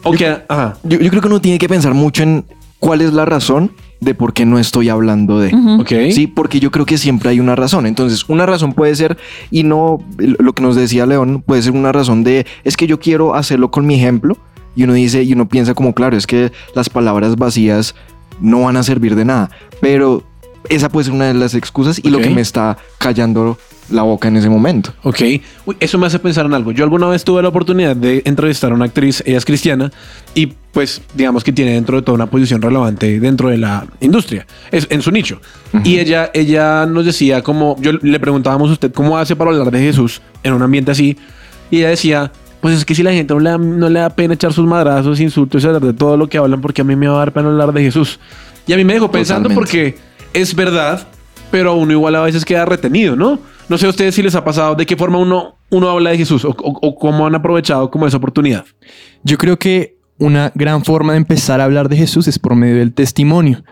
[0.02, 0.78] O que, ajá.
[0.84, 2.46] yo, yo creo que uno tiene que pensar mucho en
[2.80, 5.54] cuál es la razón de por qué no estoy hablando de.
[5.80, 6.14] Ok.
[6.14, 7.86] Sí, porque yo creo que siempre hay una razón.
[7.86, 9.18] Entonces, una razón puede ser,
[9.52, 13.00] y no lo que nos decía León, puede ser una razón de, es que yo
[13.00, 14.38] quiero hacerlo con mi ejemplo.
[14.76, 17.94] Y uno dice, y uno piensa como, claro, es que las palabras vacías
[18.40, 19.50] no van a servir de nada.
[19.82, 20.24] Pero
[20.68, 23.58] esa puede ser una de las excusas y lo que me está callando
[23.90, 24.94] la boca en ese momento.
[25.04, 25.22] Ok.
[25.66, 26.72] Uy, eso me hace pensar en algo.
[26.72, 29.92] Yo alguna vez tuve la oportunidad de entrevistar a una actriz, ella es cristiana,
[30.36, 34.46] y pues digamos que tiene dentro de toda una posición relevante dentro de la industria,
[34.72, 35.42] es en su nicho.
[35.84, 39.72] Y ella, ella nos decía como, yo le preguntábamos a usted cómo hace para hablar
[39.72, 41.18] de Jesús en un ambiente así,
[41.72, 44.10] y ella decía, pues es que si la gente no le da, no le da
[44.10, 46.96] pena echar sus madrazos, insultos y hablar de todo lo que hablan, porque a mí
[46.96, 48.20] me va a dar pena hablar de Jesús.
[48.68, 49.96] Y a mí me dejó pensando Totalmente.
[49.96, 51.08] porque es verdad,
[51.52, 53.40] pero uno igual a veces queda retenido, ¿no?
[53.68, 56.18] No sé a ustedes si les ha pasado de qué forma uno, uno habla de
[56.18, 58.66] Jesús o, o- o cómo han aprovechado como esa oportunidad.
[59.24, 62.78] Yo creo que una gran forma de empezar a hablar de Jesús es por medio
[62.78, 63.64] del testimonio.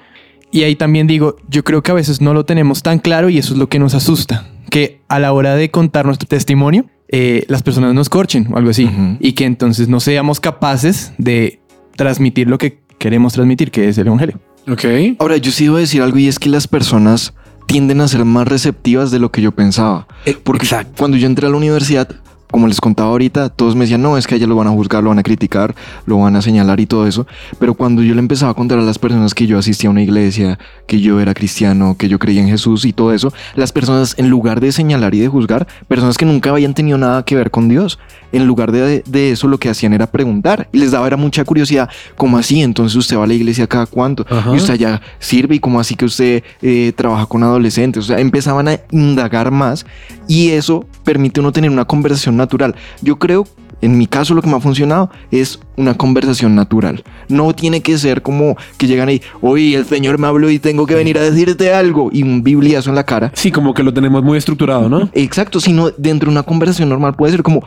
[0.52, 3.38] Y ahí también digo, yo creo que a veces no lo tenemos tan claro y
[3.38, 7.44] eso es lo que nos asusta, que a la hora de contar nuestro testimonio, eh,
[7.50, 8.90] las personas nos corchen o algo así,
[9.20, 11.60] y que entonces no seamos capaces de
[11.98, 14.40] transmitir lo que queremos transmitir, que es el Evangelio.
[14.70, 14.86] Ok.
[15.20, 17.34] Ahora, yo sí iba a decir algo y es que las personas
[17.68, 20.08] tienden a ser más receptivas de lo que yo pensaba.
[20.44, 20.94] Porque exacto.
[20.98, 22.10] cuando yo entré a la universidad,
[22.52, 24.72] como les contaba ahorita, todos me decían, no, es que a ella lo van a
[24.72, 27.28] juzgar, lo van a criticar, lo van a señalar y todo eso.
[27.60, 30.02] Pero cuando yo le empezaba a contar a las personas que yo asistía a una
[30.02, 34.16] iglesia, que yo era cristiano, que yo creía en Jesús y todo eso, las personas,
[34.18, 37.52] en lugar de señalar y de juzgar, personas que nunca habían tenido nada que ver
[37.52, 38.00] con Dios,
[38.32, 40.70] en lugar de, de eso lo que hacían era preguntar.
[40.72, 42.62] Y les daba era mucha curiosidad, ¿cómo así?
[42.62, 44.26] Entonces usted va a la iglesia cada cuánto?
[44.30, 44.54] Ajá.
[44.54, 48.06] Y usted allá sirve y cómo así que usted eh, trabaja con adolescentes.
[48.06, 49.86] O sea, empezaban a indagar más
[50.28, 52.76] y eso permite uno tener una conversación natural.
[53.02, 53.46] Yo creo,
[53.82, 57.04] en mi caso lo que me ha funcionado es una conversación natural.
[57.30, 60.86] No tiene que ser como que llegan ahí, oye, el Señor me habló y tengo
[60.86, 63.32] que venir a decirte algo y un bibliazo en la cara.
[63.36, 65.10] Sí, como que lo tenemos muy estructurado, ¿no?
[65.14, 67.64] Exacto, sino dentro de una conversación normal puede ser como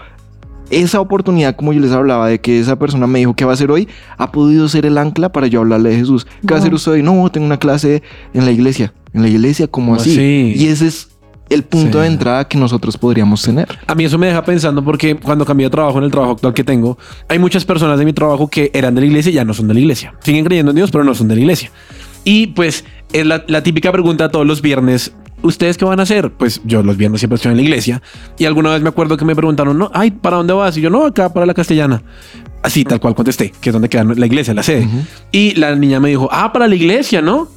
[0.71, 3.55] esa oportunidad, como yo les hablaba, de que esa persona me dijo qué va a
[3.55, 6.27] hacer hoy, ha podido ser el ancla para yo hablarle de Jesús.
[6.43, 7.03] ¿Qué va a hacer usted hoy?
[7.03, 8.03] No, tengo una clase
[8.33, 8.93] en la iglesia.
[9.13, 10.13] En la iglesia, como ¿Cómo así?
[10.13, 10.53] así?
[10.57, 11.09] Y ese es
[11.51, 12.03] el punto Sí.
[12.03, 13.69] de entrada que nosotros podríamos tener.
[13.87, 16.55] A mí eso me deja pensando porque cuando cambié de trabajo en el trabajo actual
[16.55, 16.97] que tengo,
[17.29, 19.69] hay muchas personas de mi trabajo que eran de la iglesia y ya no son
[19.69, 20.15] de la iglesia.
[20.21, 21.71] Siguen creyendo en Dios, pero no son de la iglesia.
[22.25, 25.13] Y pues es la, la típica pregunta todos los viernes.
[25.43, 26.31] ¿Ustedes qué van a hacer?
[26.33, 28.03] Pues yo los viernes siempre estoy en la iglesia.
[28.39, 30.77] Y alguna vez me acuerdo que me preguntaron, no, ay, ¿para dónde vas?
[30.77, 32.03] Y yo, no, acá para la castellana.
[32.63, 34.87] Así, tal cual contesté, que es donde queda la iglesia, la sede.
[35.33, 37.49] Y la niña me dijo, ah, para la iglesia, ¿no?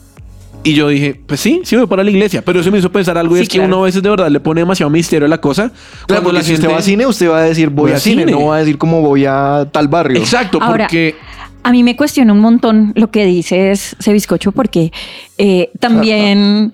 [0.65, 2.41] Y yo dije, pues sí, sí voy para la iglesia.
[2.43, 4.30] Pero eso me hizo pensar algo y Sí, es que uno a veces de verdad
[4.30, 5.69] le pone demasiado misterio a la cosa.
[6.08, 7.95] Claro, Cuando porque si usted va a cine, usted va a decir voy, Voy a
[7.95, 8.32] a cine, cine.
[8.32, 10.17] no va a decir como voy a tal barrio.
[10.19, 11.15] Exacto, Ahora, porque
[11.63, 14.91] A mí me cuestiona un montón lo que dices, ese bizcocho, porque
[15.38, 16.73] eh, también,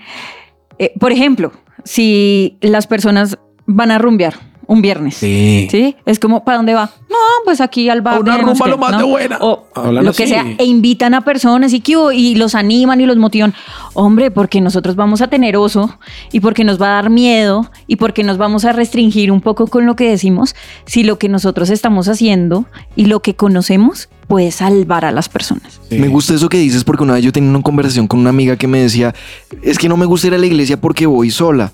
[0.77, 1.51] eh, por ejemplo,
[1.83, 4.35] si las personas van a rumbear
[4.69, 5.15] un viernes.
[5.15, 5.95] Sí.
[6.05, 6.91] Es como, ¿para dónde va?
[7.09, 8.17] No, pues aquí al bar.
[8.17, 9.37] A una no sé rumba lo más de buena.
[9.41, 10.33] O Hablan lo que así.
[10.33, 10.45] sea.
[10.59, 11.81] E invitan a personas y,
[12.13, 13.55] y los animan y los motivan.
[13.95, 15.97] Hombre, porque nosotros vamos a tener oso
[16.31, 19.65] y porque nos va a dar miedo y porque nos vamos a restringir un poco
[19.65, 20.55] con lo que decimos
[20.85, 25.81] si lo que nosotros estamos haciendo y lo que conocemos puede salvar a las personas.
[25.89, 28.55] Me gusta eso que dices porque una vez yo tenía una conversación con una amiga
[28.55, 29.15] que me decía,
[29.63, 31.71] es que no me gusta ir a la iglesia porque voy sola.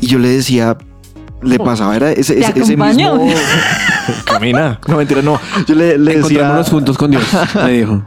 [0.00, 0.76] Y yo le decía,
[1.44, 3.28] le pasaba, era ese, ¿Te ese, ese mismo...
[4.24, 4.78] Camina.
[4.86, 5.40] No, mentira, no.
[5.66, 6.18] Yo le, le decía...
[6.18, 7.22] encontrémonos juntos con Dios,
[7.54, 8.02] me dijo.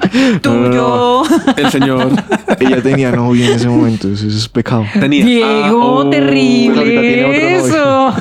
[0.42, 0.74] Tú, no, no.
[0.74, 1.22] yo.
[1.56, 2.08] El Señor
[2.60, 4.84] Ella tenía novio en ese momento, eso es pecado.
[4.98, 5.24] tenía.
[5.24, 6.10] Diego, Ah, oh.
[6.10, 8.14] Tiene terrible otro eso.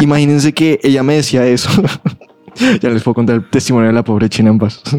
[0.00, 1.70] Imagínense que ella me decía eso.
[2.80, 4.82] ya les puedo contar el testimonio de la pobre china en paz.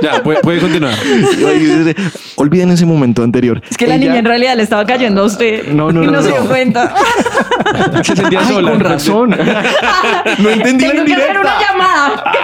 [0.00, 0.94] Ya, puede, puede continuar.
[2.36, 3.60] Olviden ese momento anterior.
[3.68, 5.72] Es que la niña en realidad le estaba cayendo a usted.
[5.72, 6.36] No, no, y no, no, se no.
[6.36, 6.94] dio cuenta.
[8.04, 8.70] Se sentía Ay, sola.
[8.70, 9.30] con razón.
[9.30, 11.58] no entendí la Tengo que hacer una indirecta.
[11.68, 12.32] llamada.
[12.32, 12.38] Qué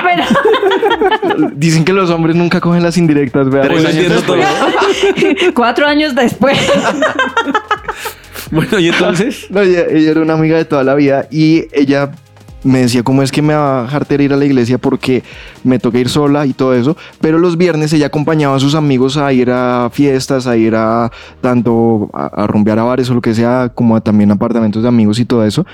[1.37, 1.51] pena.
[1.55, 3.49] Dicen que los hombres nunca cogen las indirectas.
[3.49, 3.63] vea.
[3.63, 4.39] Hoy Pues, entiendo todo.
[5.55, 6.59] Cuatro años después.
[8.51, 9.47] Bueno, y entonces.
[9.51, 12.11] No, ella, ella era una amiga de toda la vida y ella
[12.65, 15.23] me decía cómo es que me va a dejar ir a la iglesia porque
[15.63, 19.17] me toca ir sola y todo eso, pero los viernes ella acompañaba a sus amigos
[19.17, 23.21] a ir a fiestas, a ir a tanto a, a rumbear a bares o lo
[23.21, 25.67] que sea, como a también apartamentos de amigos y todo eso.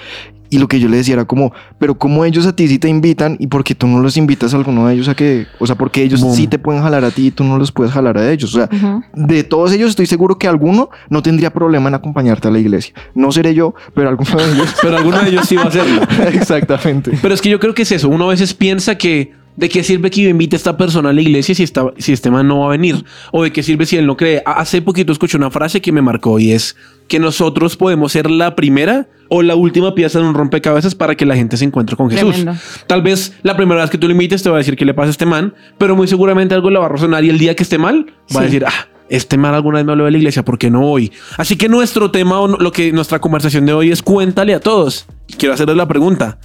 [0.53, 2.89] Y lo que yo le decía era como, pero ¿cómo ellos a ti sí te
[2.89, 5.67] invitan y por qué tú no los invitas a alguno de ellos a que, o
[5.67, 6.35] sea, porque ellos Boom.
[6.35, 8.55] sí te pueden jalar a ti y tú no los puedes jalar a ellos?
[8.55, 9.03] O sea, Ujú.
[9.15, 12.93] de todos ellos estoy seguro que alguno no tendría problema en acompañarte a la iglesia.
[13.15, 14.75] No seré yo, pero alguno de ellos.
[14.83, 16.03] Pero alguno de ellos sí va a hacerlo.
[16.33, 17.13] Exactamente.
[17.23, 18.09] Pero es que yo creo que es eso.
[18.09, 21.13] Uno a veces piensa que de qué sirve que yo invite a esta persona a
[21.13, 23.05] la iglesia si, esta, si este man no va a venir.
[23.31, 24.43] O de qué sirve si él no cree.
[24.47, 26.77] A- Hace poquito escuché una frase que me marcó y es
[27.09, 31.25] que nosotros podemos ser la primera o la última pieza de un rompecabezas para que
[31.25, 32.35] la gente se encuentre con Jesús.
[32.35, 32.61] Tremendo.
[32.87, 34.93] Tal vez la primera vez que tú lo invites te va a decir qué le
[34.93, 37.55] pasa a este man, pero muy seguramente algo le va a resonar y el día
[37.55, 40.19] que esté mal va a decir, ah, este man alguna vez me habló de la
[40.19, 41.13] iglesia, ¿por qué no hoy?
[41.37, 45.07] Así que nuestro tema o lo que nuestra conversación de hoy es cuéntale a todos.
[45.29, 46.39] Y quiero hacerles la pregunta.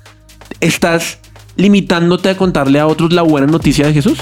[0.61, 1.19] ¿Estás
[1.55, 4.19] limitándote a contarle a otros la buena noticia de Jesús?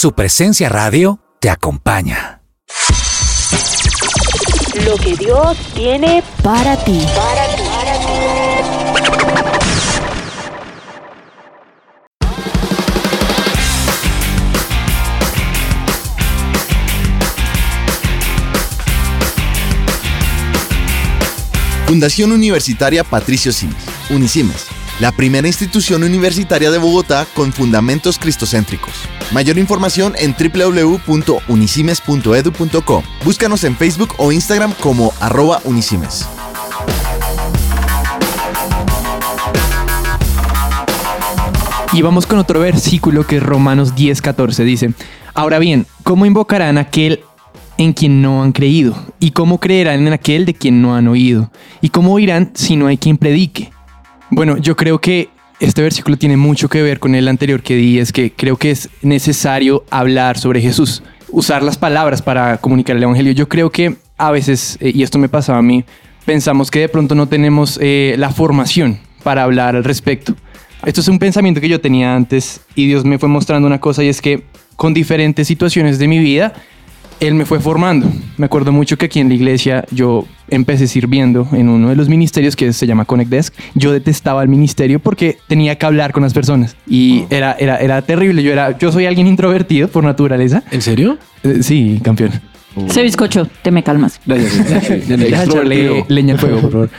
[0.00, 2.40] Su presencia radio te acompaña.
[4.86, 7.02] Lo que Dios tiene Para ti.
[21.86, 23.76] Fundación Universitaria Patricio Simes,
[24.08, 24.64] Unisimes,
[24.98, 28.94] la primera institución universitaria de Bogotá con fundamentos cristocéntricos.
[29.32, 33.04] Mayor información en www.unisimes.edu.co.
[33.24, 36.28] Búscanos en Facebook o Instagram como arroba unisimes.
[41.92, 44.64] Y vamos con otro versículo que es Romanos 10, 14.
[44.64, 44.92] Dice,
[45.34, 47.20] ahora bien, ¿cómo invocarán a aquel
[47.78, 48.96] en quien no han creído?
[49.20, 51.52] ¿Y cómo creerán en aquel de quien no han oído?
[51.80, 53.72] ¿Y cómo oirán si no hay quien predique?
[54.30, 57.98] Bueno, yo creo que este versículo tiene mucho que ver con el anterior que di,
[57.98, 63.02] es que creo que es necesario hablar sobre Jesús, usar las palabras para comunicar el
[63.02, 63.32] Evangelio.
[63.32, 65.84] Yo creo que a veces, eh, y esto me pasaba a mí,
[66.24, 70.34] pensamos que de pronto no tenemos eh, la formación para hablar al respecto.
[70.84, 74.02] Esto es un pensamiento que yo tenía antes y Dios me fue mostrando una cosa
[74.02, 74.44] y es que
[74.76, 76.54] con diferentes situaciones de mi vida,
[77.20, 78.10] Él me fue formando.
[78.38, 82.08] Me acuerdo mucho que aquí en la iglesia yo empecé sirviendo en uno de los
[82.08, 83.54] ministerios que se llama Connect Desk.
[83.74, 88.02] Yo detestaba el ministerio porque tenía que hablar con las personas y era, era, era
[88.02, 88.42] terrible.
[88.42, 90.62] Yo, era, yo soy alguien introvertido por naturaleza.
[90.70, 91.18] ¿En serio?
[91.44, 92.32] Eh, sí, campeón.
[92.88, 94.20] Se bizcocho, te me calmas.
[94.26, 95.42] Leña
[96.34, 96.90] al fuego, por favor.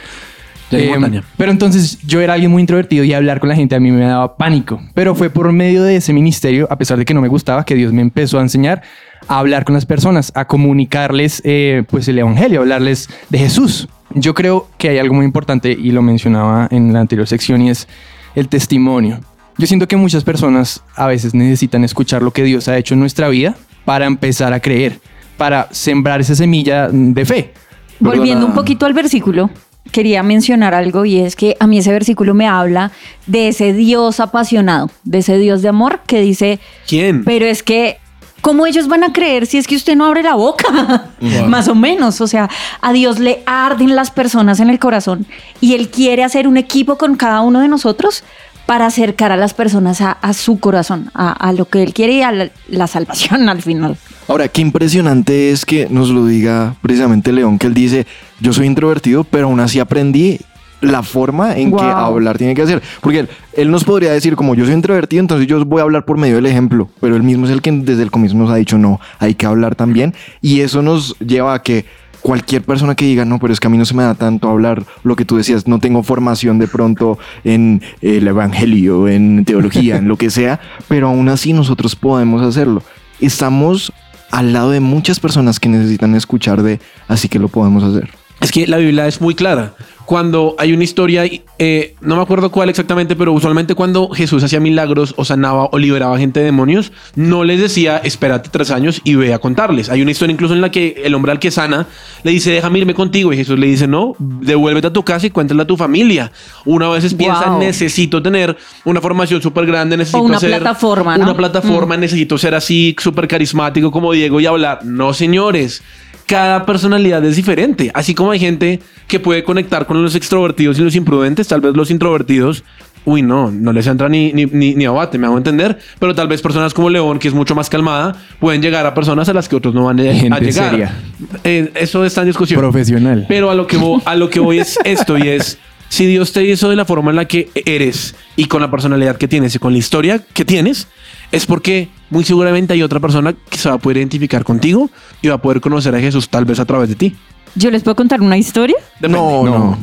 [0.71, 3.91] Eh, pero entonces yo era alguien muy introvertido y hablar con la gente a mí
[3.91, 4.81] me daba pánico.
[4.93, 7.75] Pero fue por medio de ese ministerio, a pesar de que no me gustaba, que
[7.75, 8.81] Dios me empezó a enseñar
[9.27, 13.87] a hablar con las personas, a comunicarles eh, pues el evangelio, a hablarles de Jesús.
[14.13, 17.69] Yo creo que hay algo muy importante y lo mencionaba en la anterior sección y
[17.69, 17.87] es
[18.35, 19.19] el testimonio.
[19.57, 22.99] Yo siento que muchas personas a veces necesitan escuchar lo que Dios ha hecho en
[22.99, 23.55] nuestra vida
[23.85, 24.99] para empezar a creer,
[25.37, 27.53] para sembrar esa semilla de fe.
[27.99, 29.49] Volviendo un poquito al versículo,
[29.91, 32.91] quería mencionar algo y es que a mí ese versículo me habla
[33.25, 37.23] de ese Dios apasionado, de ese Dios de amor que dice, ¿Quién?
[37.23, 37.97] pero es que,
[38.41, 41.09] ¿cómo ellos van a creer si es que usted no abre la boca?
[41.47, 42.49] Más o menos, o sea,
[42.81, 45.25] a Dios le arden las personas en el corazón
[45.59, 48.23] y Él quiere hacer un equipo con cada uno de nosotros
[48.67, 52.13] para acercar a las personas a, a su corazón, a, a lo que Él quiere
[52.13, 53.97] y a la, la salvación al final.
[54.27, 58.05] Ahora, qué impresionante es que nos lo diga precisamente León, que él dice,
[58.39, 60.39] yo soy introvertido, pero aún así aprendí
[60.79, 61.91] la forma en que Wow.
[61.95, 62.81] hablar tiene que hacer.
[63.01, 66.05] Porque él, él nos podría decir, como yo soy introvertido, entonces yo voy a hablar
[66.05, 68.55] por medio del ejemplo, pero él mismo es el que desde el comienzo nos ha
[68.55, 70.13] dicho, no, hay que hablar también.
[70.41, 71.85] Y eso nos lleva a que
[72.21, 74.47] cualquier persona que diga, no, pero es que a mí no se me da tanto
[74.49, 79.97] hablar lo que tú decías, no tengo formación de pronto en el evangelio, en teología,
[79.97, 82.81] en lo que sea, pero aún así nosotros podemos hacerlo.
[83.19, 83.91] estamos
[84.31, 88.20] al lado de muchas personas que necesitan escuchar de así que lo podemos hacer.
[88.41, 89.73] Es que la Biblia es muy clara.
[90.05, 91.23] Cuando hay una historia,
[91.57, 95.77] eh, no me acuerdo cuál exactamente, pero usualmente cuando Jesús hacía milagros o sanaba o
[95.77, 99.89] liberaba gente de demonios, no les decía espérate tres años y ve a contarles.
[99.89, 101.87] Hay una historia incluso en la que el hombre al que sana
[102.23, 105.29] le dice déjame irme contigo y Jesús le dice no, devuélvete a tu casa y
[105.29, 106.31] cuéntale a tu familia.
[106.65, 107.59] Una vez piensa Wow.
[107.59, 111.23] necesito tener una formación súper grande, necesito una ser plataforma, ¿no?
[111.23, 114.83] una plataforma, necesito ser así súper carismático como Diego y hablar.
[114.83, 115.81] No, señores.
[116.31, 117.91] Cada personalidad es diferente.
[117.93, 121.75] Así como hay gente que puede conectar con los extrovertidos y los imprudentes, tal vez
[121.75, 122.63] los introvertidos,
[123.03, 125.77] uy, no, no les entra ni, ni, ni, ni abate, me hago entender.
[125.99, 129.27] Pero tal vez personas como León, que es mucho más calmada, pueden llegar a personas
[129.27, 130.53] a las que otros no van a, llegar.
[130.53, 130.95] seria.
[131.43, 132.61] Eh, eso está en discusión.
[132.61, 133.25] Profesional.
[133.27, 135.59] Pero a lo que voy, a lo que voy es esto y es
[135.91, 139.17] si Dios te hizo de la forma en la que eres y con la personalidad
[139.17, 140.87] que tienes y con la historia que tienes,
[141.33, 144.89] es porque muy seguramente hay otra persona que se va a poder identificar contigo
[145.21, 147.13] y va a poder conocer a Jesús tal vez a través de ti.
[147.55, 148.77] ¿Yo les puedo contar una historia?
[149.01, 149.17] Depende.
[149.17, 149.77] No, no.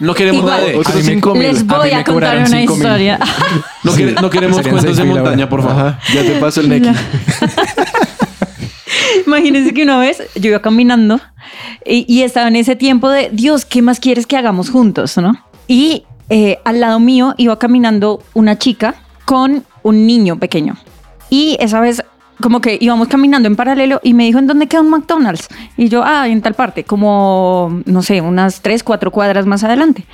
[0.00, 0.54] No queremos Igual.
[0.60, 1.42] nada de Otros A mí me- cinco mil.
[1.44, 3.18] Les A voy a, contar cobraron una historia.
[3.84, 5.86] No, quere- no queremos cuentos de montaña, por favor.
[5.88, 6.88] Ajá, ya te paso el Neki.
[9.26, 11.20] Imagínense que una vez yo iba caminando
[11.86, 15.16] y, y estaba en ese tiempo de Dios, ¿qué más quieres que hagamos juntos?
[15.16, 15.34] ¿no?
[15.66, 20.76] Y eh, al lado mío iba caminando una chica con un niño pequeño.
[21.30, 22.02] Y esa vez
[22.40, 25.48] como que íbamos caminando en paralelo y me dijo, ¿en dónde queda un McDonald's?
[25.76, 30.04] Y yo, ah, en tal parte, como, no sé, unas tres, cuatro cuadras más adelante.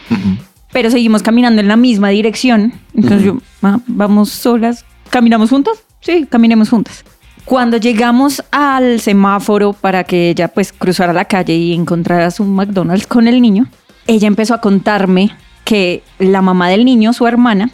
[0.73, 2.73] Pero seguimos caminando en la misma dirección.
[2.95, 5.83] Entonces yo, "Ah, vamos solas, ¿caminamos juntas?
[6.01, 7.05] Sí, caminemos juntas.
[7.45, 13.07] Cuando llegamos al semáforo para que ella pues cruzara la calle y encontrara su McDonald's
[13.07, 13.67] con el niño,
[14.11, 15.31] ella empezó a contarme
[15.65, 17.71] que la mamá del niño, su hermana,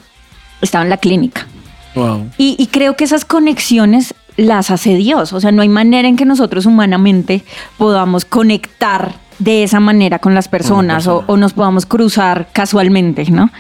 [0.61, 1.47] estaba en la clínica.
[1.95, 2.31] Wow.
[2.37, 5.33] Y, y creo que esas conexiones las hace Dios.
[5.33, 7.43] O sea, no hay manera en que nosotros humanamente
[7.79, 13.51] podamos conectar de esa manera con las personas o, o nos podamos cruzar casualmente, ¿no?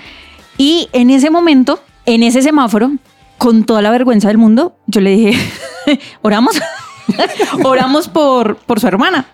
[0.59, 2.93] Y en ese momento, en ese semáforo,
[3.39, 5.39] con toda la vergüenza del mundo, yo le dije,
[6.23, 6.61] oramos,
[7.65, 9.27] oramos por, por su hermana.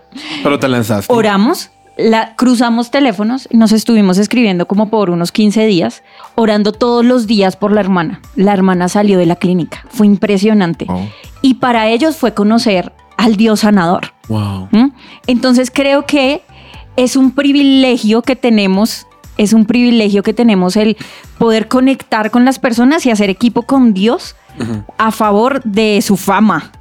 [0.45, 1.13] Pero te lanzaste.
[1.13, 6.03] Oramos, la, cruzamos teléfonos y nos estuvimos escribiendo como por unos 15 días,
[6.35, 8.21] orando todos los días por la hermana.
[8.37, 9.85] La hermana salió de la clínica.
[9.91, 10.87] Fue impresionante.
[10.89, 11.07] Oh.
[11.43, 14.13] Y para ellos fue conocer al Dios sanador.
[14.29, 14.69] Wow.
[14.71, 14.93] ¿Mm?
[15.27, 16.43] Entonces creo que
[16.97, 20.97] es un privilegio que tenemos, es un privilegio que tenemos el
[21.39, 24.37] poder conectar con las personas y hacer equipo con Dios
[24.99, 26.73] a favor de su fama.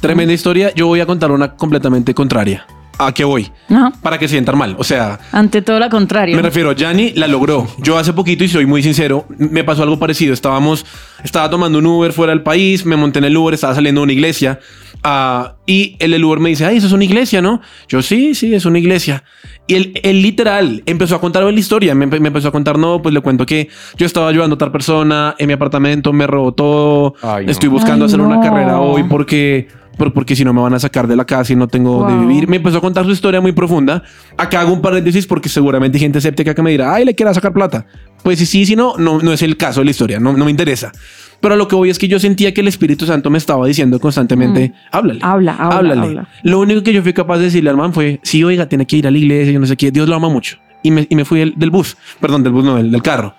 [0.00, 0.74] Tremenda historia.
[0.74, 2.66] Yo voy a contar una completamente contraria.
[3.06, 3.50] ¿A qué voy?
[3.68, 3.92] Ajá.
[4.02, 4.76] Para que se sientan mal.
[4.78, 6.36] O sea, Ante todo lo contrario.
[6.36, 7.66] Me refiero, Yanni la logró.
[7.78, 10.34] Yo hace poquito, y soy muy sincero, me pasó algo parecido.
[10.34, 10.86] Estábamos,
[11.24, 14.04] estaba tomando un Uber fuera del país, me monté en el Uber, estaba saliendo de
[14.04, 14.60] una iglesia.
[15.04, 17.60] Ah, y el del Uber me dice, ay, eso es una iglesia, ¿no?
[17.88, 19.24] Yo, sí, sí, es una iglesia.
[19.66, 21.94] Y él, él literal empezó a contar la historia.
[21.94, 24.56] Me, empe- me empezó a contar, no, pues le cuento que yo estaba ayudando a
[24.56, 27.14] otra persona en mi apartamento, me robó todo.
[27.22, 27.52] Ay, no.
[27.52, 30.78] Estoy buscando Ay, hacer una carrera hoy porque por- porque si no me van a
[30.78, 32.08] sacar de la casa y no tengo Wow.
[32.08, 32.48] de vivir.
[32.48, 34.02] Me empezó a contar su historia muy profunda.
[34.38, 37.32] Acá hago un paréntesis porque seguramente hay gente escéptica que me dirá, ay, le quiera
[37.34, 37.86] sacar plata.
[38.22, 40.44] Pues si sí, si no, no, no es el caso de la historia, no, no
[40.46, 40.92] me interesa.
[41.42, 43.66] Pero a lo que voy es que yo sentía que el Espíritu Santo me estaba
[43.66, 45.18] diciendo constantemente, háblale.
[45.22, 46.00] Habla, habla, háblale.
[46.06, 46.28] habla.
[46.44, 48.96] Lo único que yo fui capaz de decirle al man fue, sí, oiga, tiene que
[48.96, 50.56] ir a la iglesia, yo no sé qué, Dios lo ama mucho.
[50.84, 53.34] Y me, y me fui del, del bus, perdón, del bus no, del, del carro.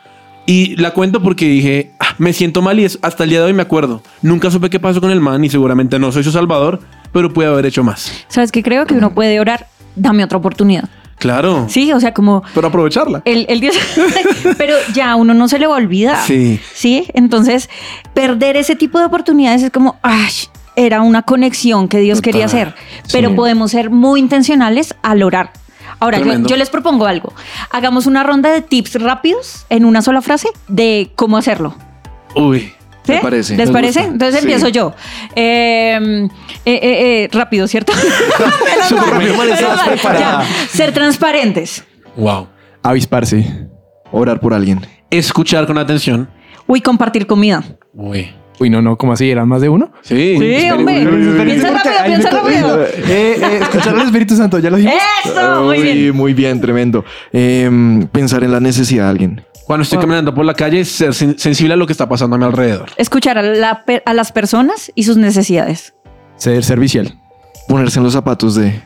[0.45, 3.45] Y la cuento porque dije, "Ah, me siento mal y es, hasta el día de
[3.45, 4.03] hoy me acuerdo.
[4.21, 6.81] Nunca supe qué pasó con el man y seguramente no soy su salvador,
[7.13, 8.25] pero pude haber hecho más.
[8.27, 8.61] ¿Sabes qué?
[8.61, 10.89] Creo que uno puede orar, dame otra oportunidad.
[11.23, 11.67] Claro.
[11.69, 13.21] Sí, o sea, como Pero aprovecharla.
[13.23, 13.77] el, el Dios,
[14.57, 16.17] pero ya uno no se le va a olvidar.
[16.27, 16.59] Sí.
[16.73, 17.69] Sí, entonces
[18.13, 20.33] perder ese tipo de oportunidades es como, ay,
[20.75, 22.75] era una conexión que Dios quería hacer,
[23.13, 25.53] pero podemos ser muy intencionales al orar.
[26.01, 27.31] Ahora, yo, yo les propongo algo.
[27.71, 31.73] Hagamos una ronda de tips rápidos en una sola frase de cómo hacerlo.
[32.36, 32.73] Uy.
[33.05, 33.11] ¿Sí?
[33.13, 33.57] Me parece.
[33.57, 33.99] ¿Les Me parece?
[33.99, 34.13] gusta.
[34.13, 34.45] Entonces Sí.
[34.45, 34.93] empiezo yo.
[35.35, 36.29] Eh, eh,
[36.65, 37.91] eh, eh, rápido, ¿cierto?
[38.87, 39.35] Súper rápido,
[40.19, 40.43] Ya.
[40.69, 41.83] Ser transparentes.
[42.15, 42.47] Wow.
[42.81, 43.67] Avisparse.
[44.11, 44.81] Orar por alguien.
[45.09, 46.29] Escuchar con atención.
[46.67, 47.63] Uy, compartir comida.
[47.93, 48.31] Uy.
[48.59, 49.29] Uy, no, no, ¿cómo así?
[49.29, 49.91] ¿Eran más de uno?
[50.01, 50.37] Sí.
[50.39, 51.05] Sí, hombre.
[51.43, 52.83] Piensa rápido, piensa rápido.
[52.85, 54.99] Eh, eh, escuchar al Espíritu Santo, ya lo dijimos.
[55.25, 56.15] Eso, muy Uy, bien.
[56.15, 57.03] muy bien, tremendo.
[57.34, 59.41] Em, pensar en la necesidad de alguien.
[59.66, 62.39] Cuando estoy caminando por la calle, ser sen- sensible a lo que está pasando a
[62.39, 62.89] mi alrededor.
[62.97, 65.93] Escuchar a, la a las personas y sus necesidades.
[66.36, 67.18] Ser servicial.
[67.68, 68.82] Ponerse en los zapatos de.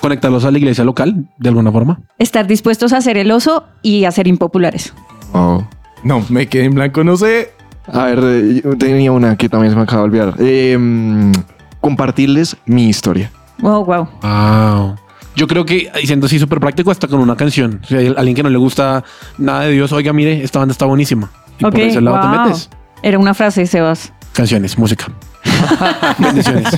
[0.00, 2.00] Conectarlos a la iglesia local, de alguna forma.
[2.18, 4.94] Estar dispuestos a hacer el oso y a ser impopulares.
[5.34, 5.62] Oh.
[6.04, 7.52] No, me quedé en blanco, no sé.
[7.92, 10.34] A ver, eh, yo tenía una que también se me acaba de olvidar.
[10.38, 11.32] Em,
[11.80, 13.30] compartirles mi historia.
[13.58, 14.08] Wow, wow.
[14.22, 14.94] Wow.
[15.36, 17.80] Yo creo que siendo así súper práctico hasta con una canción.
[17.86, 19.04] Si hay alguien que no le gusta
[19.38, 21.30] nada de Dios, oiga, mire, esta banda está buenísima.
[21.58, 22.70] Y Ok, por ese lado te metes.
[23.02, 24.12] Era una frase, Sebas.
[24.32, 25.06] Canciones, música.
[26.18, 26.68] Bendiciones.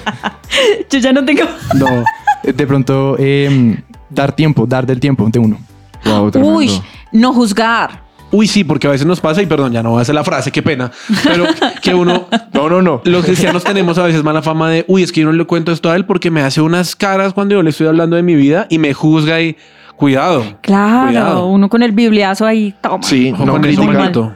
[0.91, 1.45] Yo ya no tengo.
[1.75, 2.05] No.
[2.45, 3.77] De pronto, em,
[4.11, 5.59] dar tiempo, dar del tiempo de uno.
[6.05, 6.83] Wow, Uy,
[7.13, 8.02] no juzgar.
[8.33, 10.25] Uy, sí, porque a veces nos pasa, y perdón, ya no voy a hacer la
[10.25, 10.91] frase, qué pena,
[11.23, 11.45] pero
[11.83, 13.01] que uno, No, no, no.
[13.05, 15.71] los cristianos tenemos a veces mala fama de, uy, es que yo no le cuento
[15.71, 18.35] esto a él porque me hace unas caras cuando yo le estoy hablando de mi
[18.35, 19.57] vida y me juzga y
[19.97, 20.43] cuidado.
[20.63, 21.47] Claro, Cuidado.
[21.47, 22.75] uno con el bibliazo ahí.
[22.81, 23.03] Toma.
[23.03, 24.35] Sí, no criticando.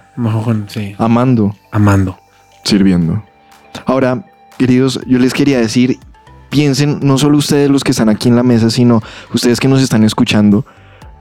[0.69, 0.95] Sí.
[0.99, 2.19] amando, Amando.
[2.65, 3.23] sirviendo.
[3.87, 4.25] Ahora,
[4.59, 5.99] queridos, yo les quería decir,
[6.51, 9.03] piensen, no solo ustedes los que están aquí en la mesa, sino
[9.35, 10.65] ustedes que nos están escuchando.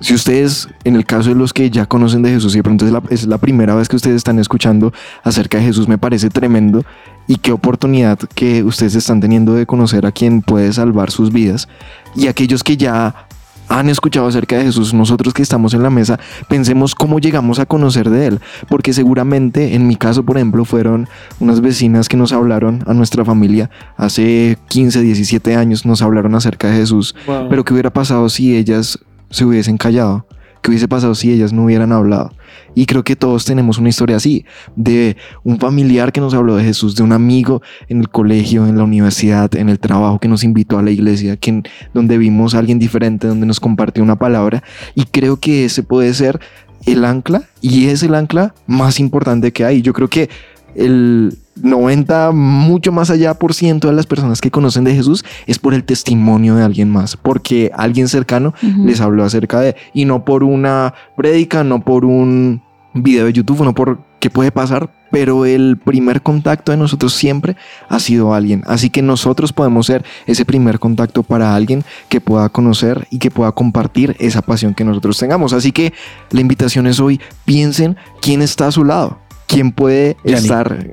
[0.02, 2.86] Si ustedes, en el caso de los que ya conocen de Jesús y de pronto
[2.86, 4.92] es la, es la primera vez que ustedes están escuchando
[5.24, 6.84] acerca de Jesús, me parece tremendo
[7.28, 11.68] y qué oportunidad que ustedes están teniendo de conocer a quien puede salvar sus vidas.
[12.16, 13.28] Y aquellos que ya
[13.68, 16.20] han escuchado acerca de Jesús, nosotros que estamos en la mesa,
[16.50, 18.40] pensemos cómo llegamos a conocer de Él.
[18.70, 21.08] Porque seguramente, en mi caso, por ejemplo, fueron
[21.40, 26.70] unas vecinas que nos hablaron a nuestra familia hace 15, 17 años, nos hablaron acerca
[26.70, 27.16] de Jesús.
[27.50, 30.28] Pero ¿qué hubiera pasado si ellas se hubiesen callado?
[30.62, 32.32] ¿Qué hubiese pasado si ellas no hubieran hablado?
[32.74, 34.46] Y creo que todos tenemos una historia así,
[34.76, 38.78] de un familiar que nos habló de Jesús, de un amigo en el colegio, en
[38.78, 41.62] la universidad, en el trabajo que nos invitó a la iglesia, que,
[41.94, 44.64] donde vimos a alguien diferente, donde nos compartió una palabra.
[44.96, 46.40] Y creo que ese puede ser
[46.86, 49.82] el ancla y es el ancla más importante que hay.
[49.82, 50.30] Yo creo que
[50.76, 55.60] el 90, mucho más allá por ciento de las personas que conocen de Jesús es
[55.60, 60.26] por el testimonio de alguien más, porque alguien cercano les habló acerca de, y no
[60.26, 62.62] por una prédica, no por un
[62.94, 67.56] video de YouTube, no por qué puede pasar, pero el primer contacto de nosotros siempre
[67.88, 68.64] ha sido alguien.
[68.68, 73.32] Así que nosotros podemos ser ese primer contacto para alguien que pueda conocer y que
[73.32, 75.54] pueda compartir esa pasión que nosotros tengamos.
[75.54, 75.94] Así que
[76.32, 79.25] la invitación es hoy, piensen quién está a su lado.
[79.48, 80.86] ¿Quién puede estar?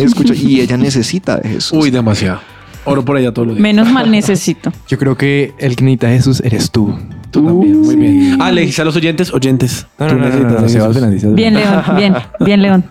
[0.00, 1.72] Escucha, y ella necesita de Jesús.
[1.72, 2.40] Uy, demasiado.
[2.84, 3.62] Oro por ella todos los días.
[3.62, 4.72] Menos mal necesito.
[4.88, 6.96] Yo creo que el que necesita a Jesús eres tú.
[7.30, 7.80] Tú también.
[7.80, 8.38] Muy bien.
[8.40, 9.86] Ah, le dijiste a los oyentes, oyentes.
[9.98, 10.94] No, Tú no, no, no, necesitas no, a Sebas Jesús.
[10.94, 11.84] Fernández, Sebas Bien, León.
[11.96, 12.84] Bien, bien, León.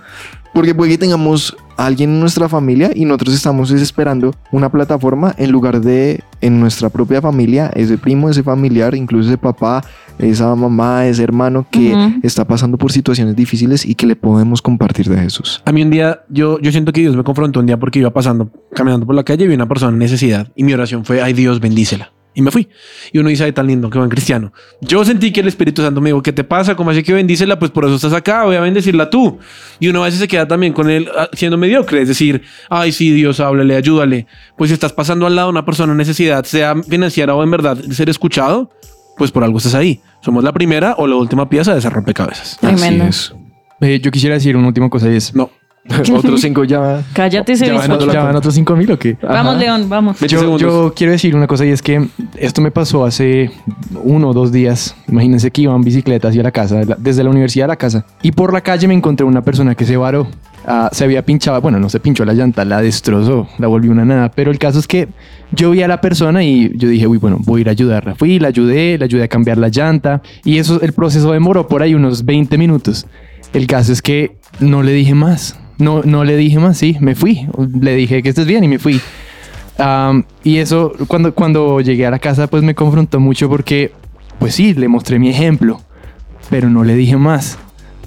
[0.54, 5.34] Porque puede que tengamos a alguien en nuestra familia y nosotros estamos desesperando una plataforma
[5.38, 9.84] en lugar de en nuestra propia familia, ese primo, ese familiar, incluso ese papá,
[10.20, 15.08] esa mamá, ese hermano que está pasando por situaciones difíciles y que le podemos compartir
[15.08, 15.62] de Jesús.
[15.66, 18.12] A mí un día, yo, yo siento que Dios me confrontó un día porque iba
[18.12, 21.22] pasando, caminando por la calle y vi una persona en necesidad y mi oración fue,
[21.22, 22.12] ay Dios, bendícela.
[22.38, 22.70] Y me fui.
[23.12, 24.54] Y uno dice, ay, tan lindo, qué buen cristiano.
[24.80, 26.76] Yo sentí que el Espíritu Santo me dijo, ¿qué te pasa?
[26.76, 27.58] ¿Cómo así que bendícela?
[27.58, 29.40] Pues por eso estás acá, voy a bendecirla tú.
[29.80, 32.92] Y uno a veces se queda también con él ah, siendo mediocre, es decir, ay,
[32.92, 34.28] sí, Dios, háblale, ayúdale.
[34.56, 37.50] Pues si estás pasando al lado de una persona en necesidad, sea financiera o en
[37.50, 38.70] verdad de ser escuchado,
[39.18, 40.00] pues por algo estás ahí.
[40.22, 42.60] Somos la primera o la última pieza de ese rompecabezas.
[42.62, 43.06] Tremendo.
[43.06, 43.36] Así es.
[43.82, 45.34] Eh, yo quisiera decir una última cosa y es...
[45.34, 45.50] No.
[46.14, 47.04] Otros cinco ya.
[47.14, 48.14] Cállate, ¿Ya van, Sebas.
[48.14, 49.18] ya van otros cinco mil o qué?
[49.22, 50.20] Vamos, León, vamos.
[50.20, 52.08] 20 Yo, yo quiero decir una cosa y es que
[52.38, 53.52] esto me pasó hace
[54.04, 54.96] uno o dos días.
[55.08, 58.06] Imagínense que iba en bicicleta hacia la casa, desde la universidad a la casa.
[58.22, 60.28] Y por la calle me encontré una persona que se varó.
[60.70, 64.04] Ah, se había pinchado, bueno, no se pinchó la llanta, la destrozó, la volvió una
[64.04, 64.30] nada.
[64.30, 65.08] Pero el caso es que
[65.54, 68.16] yo vi a la persona y yo dije, uy, bueno, voy a ir a ayudarla.
[68.16, 70.22] Fui, la ayudé, la ayudé a cambiar la llanta.
[70.44, 73.06] Y eso, el proceso demoró por ahí unos 20 minutos.
[73.54, 75.58] El caso es que no le dije más.
[75.78, 77.48] No, no le dije más, sí, me fui.
[77.80, 79.00] Le dije que estés bien y me fui.
[80.44, 83.92] Y eso, cuando, cuando llegué a la casa, pues me confrontó mucho porque,
[84.40, 85.82] pues sí, le mostré mi ejemplo,
[86.50, 87.60] pero no le dije más.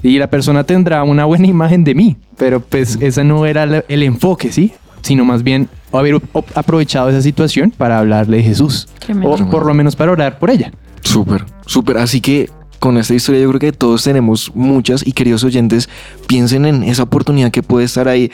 [0.03, 3.85] Y la persona tendrá una buena imagen de mí, pero pues ese no era la-
[3.87, 4.73] el enfoque, ¿sí?
[5.01, 6.19] Sino más bien haber
[6.55, 8.87] aprovechado esa situación para hablarle de Jesús.
[8.99, 9.29] Tremendo.
[9.31, 10.71] O por lo menos para orar por ella.
[11.03, 11.97] Súper, súper.
[11.97, 12.49] Así que
[12.81, 15.87] con esta historia yo creo que todos tenemos muchas y queridos oyentes,
[16.25, 18.31] piensen en esa oportunidad que puede estar ahí.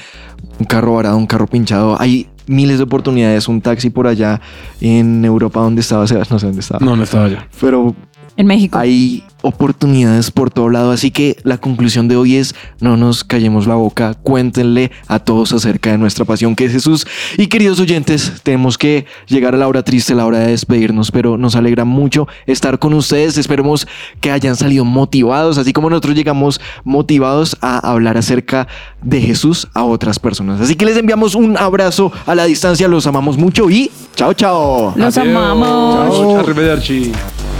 [0.57, 1.99] Un carro varado, un carro pinchado.
[1.99, 3.49] Hay miles de oportunidades.
[3.49, 4.39] Un taxi por allá
[4.79, 6.83] en Europa donde estaba Sebas, no sé dónde estaba.
[6.83, 7.39] No, no estaba yo.
[7.59, 7.93] Pero
[8.37, 8.77] En México.
[8.77, 10.91] hay oportunidades por todo lado.
[10.91, 14.13] Así que la conclusión de hoy es no nos callemos la boca.
[14.13, 17.07] Cuéntenle a todos acerca de nuestra pasión que es Jesús.
[17.37, 21.37] Y queridos oyentes, tenemos que llegar a la hora triste, la hora de despedirnos, pero
[21.37, 23.37] nos alegra mucho estar con ustedes.
[23.37, 23.87] Esperemos
[24.21, 28.67] que hayan salido motivados, así como nosotros llegamos motivados a hablar acerca
[29.01, 30.61] de Jesús a otras personas.
[30.61, 32.87] Así que les enviamos un abrazo a la distancia.
[32.87, 34.93] Los amamos mucho y chao, chao.
[34.95, 35.35] Los Adiós.
[35.35, 36.45] amamos.
[36.45, 37.56] Chao.